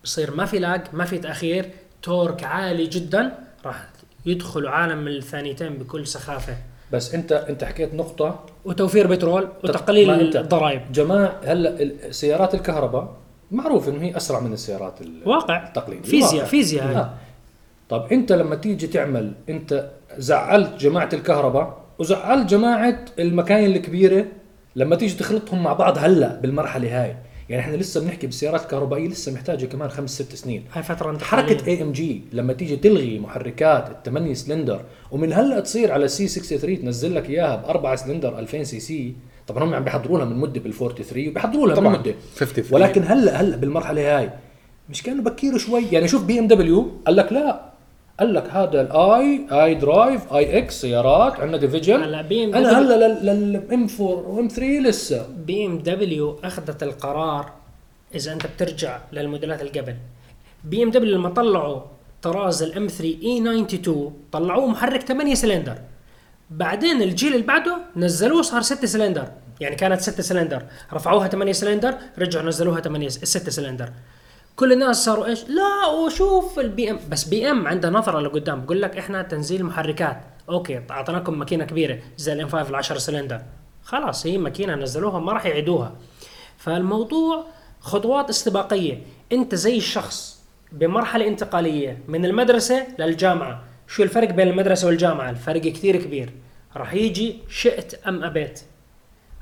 بصير 0.04 0.36
ما 0.36 0.46
في 0.46 0.60
lag 0.60 0.82
ما 0.94 1.06
في 1.06 1.18
تأخير 1.18 1.72
تورك 2.02 2.44
عالي 2.44 2.88
جدا 2.88 3.38
راح 3.66 3.88
يدخلوا 4.32 4.70
عالم 4.70 5.08
الثانيتين 5.08 5.74
بكل 5.74 6.08
سخافة. 6.08 6.54
بس 6.92 7.16
انت 7.16 7.32
انت 7.32 7.64
حكيت 7.64 7.94
نقطة. 7.94 8.40
وتوفير 8.66 9.08
بترول 9.08 9.48
وتقليل 9.64 10.38
الضرائب. 10.38 10.82
جماعة 10.92 11.36
هلا 11.46 11.92
سيارات 12.12 12.54
الكهرباء 12.56 13.14
معروف 13.52 13.90
إنه 13.90 14.02
هي 14.02 14.18
أسرع 14.18 14.40
من 14.40 14.54
السيارات 14.54 15.02
ال- 15.02 15.22
واقع. 15.26 15.68
التقليديه 15.68 16.10
فيزياء. 16.10 16.46
فيزياء 16.46 16.88
هاي 16.88 16.96
آه. 16.96 17.14
طب 17.90 18.08
انت 18.12 18.32
لما 18.32 18.56
تيجي 18.56 18.88
تعمل 18.88 19.32
انت 19.50 19.90
زعلت 20.18 20.74
جماعة 20.80 21.10
الكهرباء 21.14 21.78
وزعلت 22.00 22.50
جماعة 22.50 23.06
المكاين 23.20 23.76
الكبيرة 23.76 24.26
لما 24.76 24.96
تيجي 24.96 25.14
تخلطهم 25.16 25.64
مع 25.64 25.74
بعض 25.74 25.98
هلا 25.98 26.36
بالمرحلة 26.42 27.04
هاي. 27.04 27.16
يعني 27.50 27.62
إحنا 27.62 27.76
لسه 27.76 28.02
بنحكي 28.02 28.28
بالسيارات 28.28 28.62
الكهربائيه 28.62 29.08
لسه 29.08 29.34
محتاجة 29.34 29.66
كمان 29.66 29.90
خمس 29.90 30.10
ست 30.22 30.36
سنين 30.36 30.64
هاي 30.74 30.84
فترة. 30.84 31.18
حركة 31.18 31.68
AMG 31.68 32.22
لما 32.34 32.54
تيجي 32.54 32.76
تلغي 32.76 33.20
محركات 33.20 33.90
الثمانية 33.90 34.34
سلندر 34.34 34.82
ومن 35.12 35.34
هلأ 35.34 35.60
تصير 35.60 35.92
على 35.92 36.08
C63 36.08 36.82
تنزل 36.82 37.16
لك 37.16 37.30
إياها 37.30 37.56
بأربعة 37.56 37.96
سلندر 37.96 38.40
2000 38.40 38.64
سي 38.64 38.80
سي 38.80 39.14
طبعا 39.48 39.64
هم 39.64 39.74
عم 39.74 39.84
بيحضروا 39.84 40.18
لها 40.18 40.26
من 40.26 40.36
مدة 40.38 40.60
بال 40.60 40.74
43 40.74 41.28
وبيحضروا 41.28 41.68
لها 41.68 41.80
من. 41.80 41.92
مدة 41.92 42.16
53. 42.36 42.82
ولكن 42.82 43.04
هلأ 43.04 43.42
هلأ 43.42 43.56
بالمرحلة 43.58 44.18
هاي 44.18 44.30
مش 44.90 45.04
كانوا 45.04 45.24
بكير 45.24 45.58
شوي 45.60 45.84
يعني 45.92 46.08
شوف 46.08 46.24
BMW 46.24 46.92
قال 47.06 47.16
لك 47.16 47.34
لا 47.34 47.77
قال 48.20 48.34
لك 48.34 48.50
هذا 48.50 48.82
ال 48.82 49.48
i 49.52 49.76
eDrive 49.76 50.34
iX 50.34 50.82
سيارات 50.82 51.40
عندنا 51.40 51.58
division 51.58 52.04
هلا 52.04 52.22
BMW 52.22 52.56
أنا 52.56 52.80
هلا 52.80 53.08
لل 53.24 53.88
M4 54.00 54.08
و 54.08 54.48
M3 54.48 54.80
لسه. 54.80 55.28
B 55.46 55.66
MW 55.66 56.40
أخذت 56.44 56.84
القرار 56.84 57.52
إذا 58.16 58.34
أنت 58.34 58.48
بترجع 58.48 59.00
للموديلات 59.12 59.62
اللي 59.62 59.80
قبل. 59.80 59.96
BMW 60.64 61.16
لما 61.16 61.30
طلعوا 61.30 61.82
طراز 62.22 62.64
ال 62.64 62.72
M3 62.72 62.88
E92 62.88 64.14
طلعوه 64.32 64.68
محرك 64.68 65.04
8 65.04 65.36
سلندر. 65.36 65.78
بعدين 66.50 67.02
الجيل 67.02 67.34
اللي 67.34 67.46
بعده 67.46 67.78
نزلوه 67.96 68.42
صار 68.42 68.62
6 68.62 68.86
سلندر. 68.86 69.28
يعني 69.60 69.76
كانت 69.76 70.02
6 70.02 70.22
سلندر. 70.22 70.64
رفعوها 70.94 71.28
8 71.28 71.52
سلندر 71.52 71.94
رجعوا 72.20 72.46
نزلوها 72.46 72.82
8 72.82 73.10
6 73.10 73.50
سلندر. 73.50 73.90
كل 74.58 74.74
الناس 74.74 75.06
صاروا 75.06 75.26
إيش؟ 75.26 75.44
لا 75.50 75.88
وشوف 75.88 76.60
ال 76.60 76.92
BM. 76.92 77.00
بس 77.10 77.24
BM 77.24 77.68
عندها 77.68 77.90
نظرة 77.90 78.20
لقدام. 78.20 78.62
بقول 78.66 78.82
لك 78.82 78.98
إحنا 78.98 79.22
تنزيل 79.22 79.64
محركات. 79.66 80.22
أوكي 80.50 80.82
أعطيناكم 80.92 81.40
ماكينة 81.40 81.66
كبيرة 81.66 82.00
زي 82.18 82.34
ال 82.34 82.50
M5 82.50 82.70
ال 82.70 82.76
10 82.76 82.98
سلندر. 82.98 83.42
خلاص 83.84 84.28
هي 84.28 84.38
ماكينة 84.38 84.76
نزلوها 84.76 85.20
ما 85.20 85.34
راح 85.34 85.46
يعيدوها. 85.46 85.96
فالموضوع 86.58 87.46
خطوات 87.80 88.30
استباقية. 88.30 89.02
أنت 89.32 89.56
زي 89.56 89.78
الشخص 89.78 90.44
بمرحلة 90.72 91.28
انتقالية 91.28 92.04
من 92.08 92.26
المدرسة 92.26 92.88
للجامعة. 93.00 93.64
شو 93.88 94.04
الفرق 94.04 94.30
بين 94.30 94.48
المدرسة 94.48 94.88
والجامعة؟ 94.88 95.30
الفرق 95.30 95.62
كثير 95.62 95.96
كبير. 95.96 96.34
راح 96.78 96.94
يجي 96.94 97.40
شئت 97.50 97.94
أم 98.08 98.24
أبيت. 98.24 98.62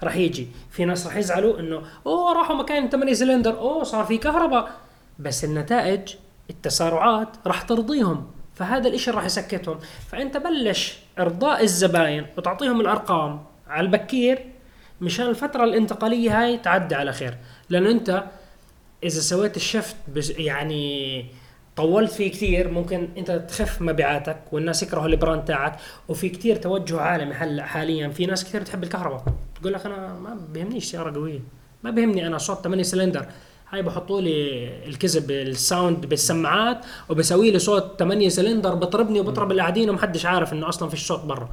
راح 0.04 0.16
يجي. 0.16 0.48
في 0.72 0.86
ناس 0.86 1.08
راح 1.08 1.18
يزعلوا 1.18 1.60
إنه 1.60 1.82
أوه 2.06 2.34
راحوا 2.34 2.56
مكان 2.56 2.90
8 2.90 3.14
سلندر. 3.14 3.58
أوه 3.58 3.84
صار 3.84 4.06
في 4.06 4.18
كهرباء. 4.18 4.85
بس 5.20 5.44
النتائج 5.44 6.16
التسارعات 6.50 7.30
راح 7.48 7.62
ترضيهم 7.62 8.28
فهذا 8.56 8.88
الإشي 8.88 9.12
راح 9.12 9.26
يسكتهم. 9.26 9.80
فأنت 10.08 10.38
بلش 10.38 10.98
إرضاء 11.20 11.64
الزباين 11.64 12.26
وتعطيهم 12.38 12.82
الأرقام 12.82 13.44
على 13.68 13.86
البكير 13.86 14.46
مشان 15.02 15.26
الفترة 15.26 15.64
الانتقالية 15.64 16.42
هاي 16.42 16.58
تعدي 16.58 16.96
على 16.96 17.14
خير. 17.14 17.38
لأنه 17.70 17.92
أنت 17.92 18.24
إذا 19.04 19.20
سويت 19.20 19.58
ال 19.58 19.64
shift 19.64 19.96
بز 20.08 20.40
يعني 20.40 21.26
طولت 21.76 22.12
فيه 22.12 22.32
كثير 22.32 22.72
ممكن 22.72 23.10
أنت 23.18 23.32
تخف 23.32 23.82
مبيعاتك 23.82 24.38
والناس 24.52 24.84
يكرهوا 24.84 25.08
ال 25.08 25.14
brand 25.14 25.46
تاعك 25.46 25.76
وفي 26.08 26.30
كثير 26.30 26.56
توجه 26.56 27.02
عالمي 27.02 27.34
هلا 27.34 27.66
حاليا. 27.66 28.10
في 28.10 28.26
ناس 28.26 28.44
كثير 28.44 28.62
تحب 28.62 28.84
الكهرباء 28.84 29.24
تقول 29.62 29.74
لك 29.74 29.86
أنا 29.86 30.14
ما 30.14 30.38
بيهمنيش 30.54 30.86
سيارة 30.86 31.16
قوية 31.16 31.40
ما 31.84 31.92
بيهمني 31.92 32.28
أنا 32.28 32.38
صوت 32.38 32.64
8 32.64 32.84
سلندر. 32.84 33.26
هاي 33.70 33.82
بحطوا 33.82 34.22
لي 34.22 34.68
الكذب 34.86 35.32
ال 35.32 35.44
sound 35.44 36.06
بالسماعات 36.06 36.86
وبسوي 37.10 37.52
لي 37.52 37.60
صوت 37.60 38.00
8 38.00 38.30
سلندر 38.30 38.76
بطربني 38.76 39.20
وبطرب 39.20 39.52
اللي 39.52 39.62
قاعدين 39.62 39.90
ومحدش 39.90 40.26
عارف 40.26 40.54
إنه 40.54 40.70
أصلا 40.70 40.90
في 40.90 40.98
صوت 40.98 41.20
برا. 41.20 41.50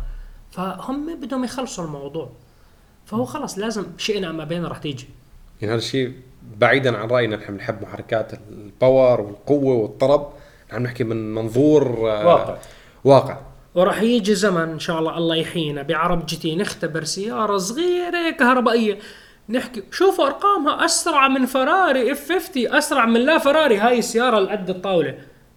فهم 0.51 1.21
بدهم 1.21 1.45
يخلصوا 1.45 1.85
الموضوع. 1.85 2.31
فهو 3.07 3.25
خلص 3.25 3.59
لازم 3.59 3.87
شئنا 3.99 4.31
ام 4.31 4.41
ابينا 4.41 4.69
راح 4.69 4.79
تيجي. 4.79 5.09
يعني 5.61 5.73
هذا 5.73 5.79
الشيء 5.79 6.13
بعيدا 6.59 6.97
عن 6.97 7.09
رأينا 7.09 7.37
نحن 7.37 7.53
بنحب 7.53 7.83
محركات 7.83 8.33
ال 8.51 8.62
power 8.62 9.21
والقوة 9.21 9.75
والطرب. 9.75 10.33
نحن 10.71 10.83
بنحكي 10.83 11.05
من 11.05 11.35
منظور 11.35 12.11
آه، 12.11 12.27
واقع. 12.27 12.59
واقع. 13.05 13.39
وراح 13.75 14.03
يجي 14.03 14.35
زمن 14.35 14.69
إن 14.69 14.79
شاء 14.79 14.99
الله 14.99 15.19
الله 15.19 15.37
يحيينا 15.37 15.83
بعرب 15.83 16.27
GT 16.27 16.57
نختبر 16.57 17.05
سيارة 17.05 17.59
صغيرة 17.59 18.31
كهربائية. 18.31 18.99
نحكي 19.49 19.83
شوفوا 19.91 20.27
أرقامها 20.27 20.85
أسرع 20.85 21.29
من 21.29 21.47
فراري 21.47 22.13
F 22.13 22.29
50 22.33 22.75
أسرع 22.75 23.07
من 23.07 23.21
LaFerrari. 23.21 23.77
هاي 23.79 23.99
السيارة 23.99 24.39
اللي 24.39 24.51
قد 24.51 24.71
الطاولة. 24.71 25.15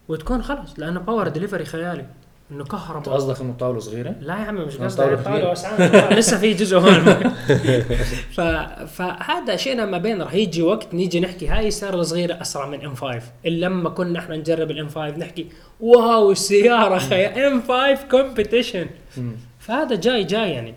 وتكون 0.08 0.42
خلص 0.42 0.78
لأنه 0.78 1.00
power 1.00 1.28
delivery 1.28 1.64
خيالي. 1.64 2.06
إنه 2.50 2.62
أنت 2.62 2.70
كهرباء 2.70 3.14
قصدك 3.14 3.40
إنه 3.40 3.50
الطاولة 3.50 3.78
صغيرة؟ 3.80 4.14
لا 4.20 4.34
يا 4.34 4.40
عمي 4.40 4.64
مش 4.64 4.76
قصدي. 4.76 5.16
طاولة. 5.16 5.48
واسعة 5.48 6.12
لسه 6.18 6.38
في 6.38 6.52
جزء 6.54 6.78
هون. 6.78 7.04
ف... 8.36 8.40
فهذا 8.96 9.56
شيء 9.56 9.86
ما 9.86 9.98
بين 9.98 10.22
راح 10.22 10.34
يجي 10.34 10.62
وقت 10.62 10.94
نيجي 10.94 11.20
نحكي 11.20 11.48
هاي 11.48 11.68
السيارة 11.68 11.96
الصغيرة 11.96 12.40
أسرع 12.40 12.66
من 12.66 12.84
M 12.84 12.94
5 12.94 13.20
الا 13.46 13.66
لما 13.66 13.90
كنا 13.90 14.18
إحنا 14.18 14.36
نجرب 14.36 14.70
ال 14.70 14.79
M 14.79 14.88
5 14.88 15.08
نحكي 15.16 15.46
wow 15.80 16.30
السيارة 16.32 16.98
خي 16.98 17.26
M 17.26 17.62
5 17.62 17.94
Competition 18.10 18.86
فهذا 19.58 19.96
جاي 19.96 20.24
جاي 20.24 20.50
يعني. 20.50 20.74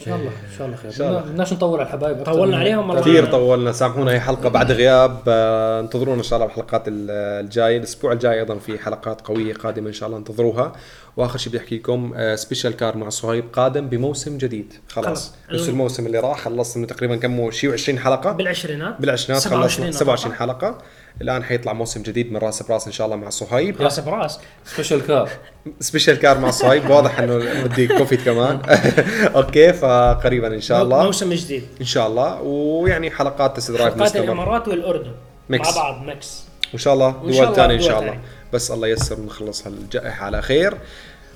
إن 0.00 0.04
شاء 0.04 0.16
الله 0.16 0.28
إن 0.30 0.56
شاء 0.58 0.66
الله 0.66 0.76
خير. 0.76 0.90
شاء 0.90 1.08
الله. 1.08 1.20
بدناش 1.20 1.52
نطول 1.52 1.78
على 1.80 1.86
الحبايب 1.88 2.24
طولنا 2.24 2.56
عليهم. 2.56 3.00
كثير 3.00 3.26
طولنا. 3.26 3.72
سامحونا 3.72 4.12
هي 4.12 4.20
حلقة 4.20 4.48
بعد 4.48 4.72
غياب. 4.72 5.18
آه، 5.28 5.80
انتظرونا 5.80 6.18
إن 6.18 6.22
شاء 6.22 6.36
الله 6.36 6.46
بالحلقات 6.46 6.88
ال- 6.88 7.10
الجايه 7.44 7.78
الأسبوع 7.78 8.12
الجاي 8.12 8.38
أيضا 8.40 8.58
في 8.58 8.78
حلقات 8.78 9.20
قوية 9.20 9.54
قادمة 9.54 9.88
إن 9.88 9.92
شاء 9.92 10.06
الله 10.06 10.18
انتظروها. 10.18 10.72
وآخر 11.16 11.38
شيء 11.38 11.48
بدي 11.52 11.58
احكي 11.58 11.76
لكم 11.76 12.14
special 12.34 12.76
car 12.76 12.96
مع 12.96 13.08
صهيب 13.08 13.44
قادم 13.52 13.88
بموسم 13.88 14.38
جديد. 14.38 14.72
خلاص. 14.88 15.34
نفس 15.52 15.68
الموسم 15.68 16.06
اللي 16.06 16.18
راح 16.18 16.40
خلصنا 16.40 16.86
تقريبا 16.86 17.16
كم 17.16 17.50
شيء 17.50 17.76
و20 17.76 17.98
حلقة؟ 17.98 18.32
بالعشرينات. 18.32 19.00
بالعشرينات 19.00 19.42
27 19.42 19.86
خلصنا 19.86 19.90
27 20.00 20.34
حلقة. 20.34 20.78
الآن 21.22 21.44
حيطلع 21.44 21.72
موسم 21.72 22.02
جديد 22.02 22.32
من 22.32 22.36
رأس 22.36 22.62
براس 22.62 22.86
إن 22.86 22.92
شاء 22.92 23.06
الله 23.06 23.16
مع 23.16 23.30
صهيب. 23.30 23.82
رأس 23.82 24.00
براس. 24.00 24.40
special 24.64 25.06
car 25.06 25.28
special 25.80 26.18
car 26.18 26.38
مع 26.38 26.50
صهيب. 26.50 26.90
واضح 26.90 27.18
إنه 27.18 27.64
بدي 27.64 27.88
coffee 27.88 28.16
كمان. 28.16 28.60
okay 29.36 29.72
فقريبا 29.72 30.54
إن 30.54 30.60
شاء 30.60 30.82
الله. 30.82 31.04
موسم 31.04 31.32
جديد. 31.32 31.68
إن 31.80 31.86
شاء 31.86 32.06
الله. 32.06 32.40
ويعني 32.42 33.10
حلقات 33.10 33.56
test 33.56 33.70
drive 33.70 33.94
حلقات 33.94 34.00
مستمر. 34.00 34.24
الإمارات 34.24 34.68
والأردن. 34.68 35.12
mix. 35.48 35.76
مع 35.76 35.82
بعض 35.82 36.06
mix. 36.06 36.44
وإن 36.72 36.78
شاء 36.78 36.94
الله 36.94 37.10
دول 37.10 37.56
ثانية 37.56 37.74
إن 37.74 37.80
شاء 37.82 38.00
الله. 38.00 38.20
بس 38.52 38.70
الله 38.70 38.88
ييسر 38.88 39.20
ونخلص 39.20 39.66
هالجائحة 39.66 40.26
على 40.26 40.42
خير. 40.42 40.78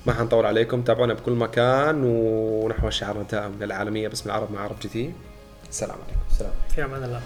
ما 0.05 0.13
حنطول 0.13 0.45
عليكم 0.45 0.81
تابعونا 0.81 1.13
بكل 1.13 1.31
مكان. 1.31 2.01
ونحو 2.03 2.89
شعارنا 2.89 3.23
دائم 3.31 3.51
للعالميه 3.61 4.07
باسم 4.07 4.29
العرب 4.29 4.51
مع 4.51 4.61
عرب 4.61 4.79
GT. 4.81 5.13
السلام 5.69 5.95
عليكم. 5.95 6.37
سلام 6.37 6.51
في 6.75 6.85
أمان 6.85 7.03
الله. 7.03 7.21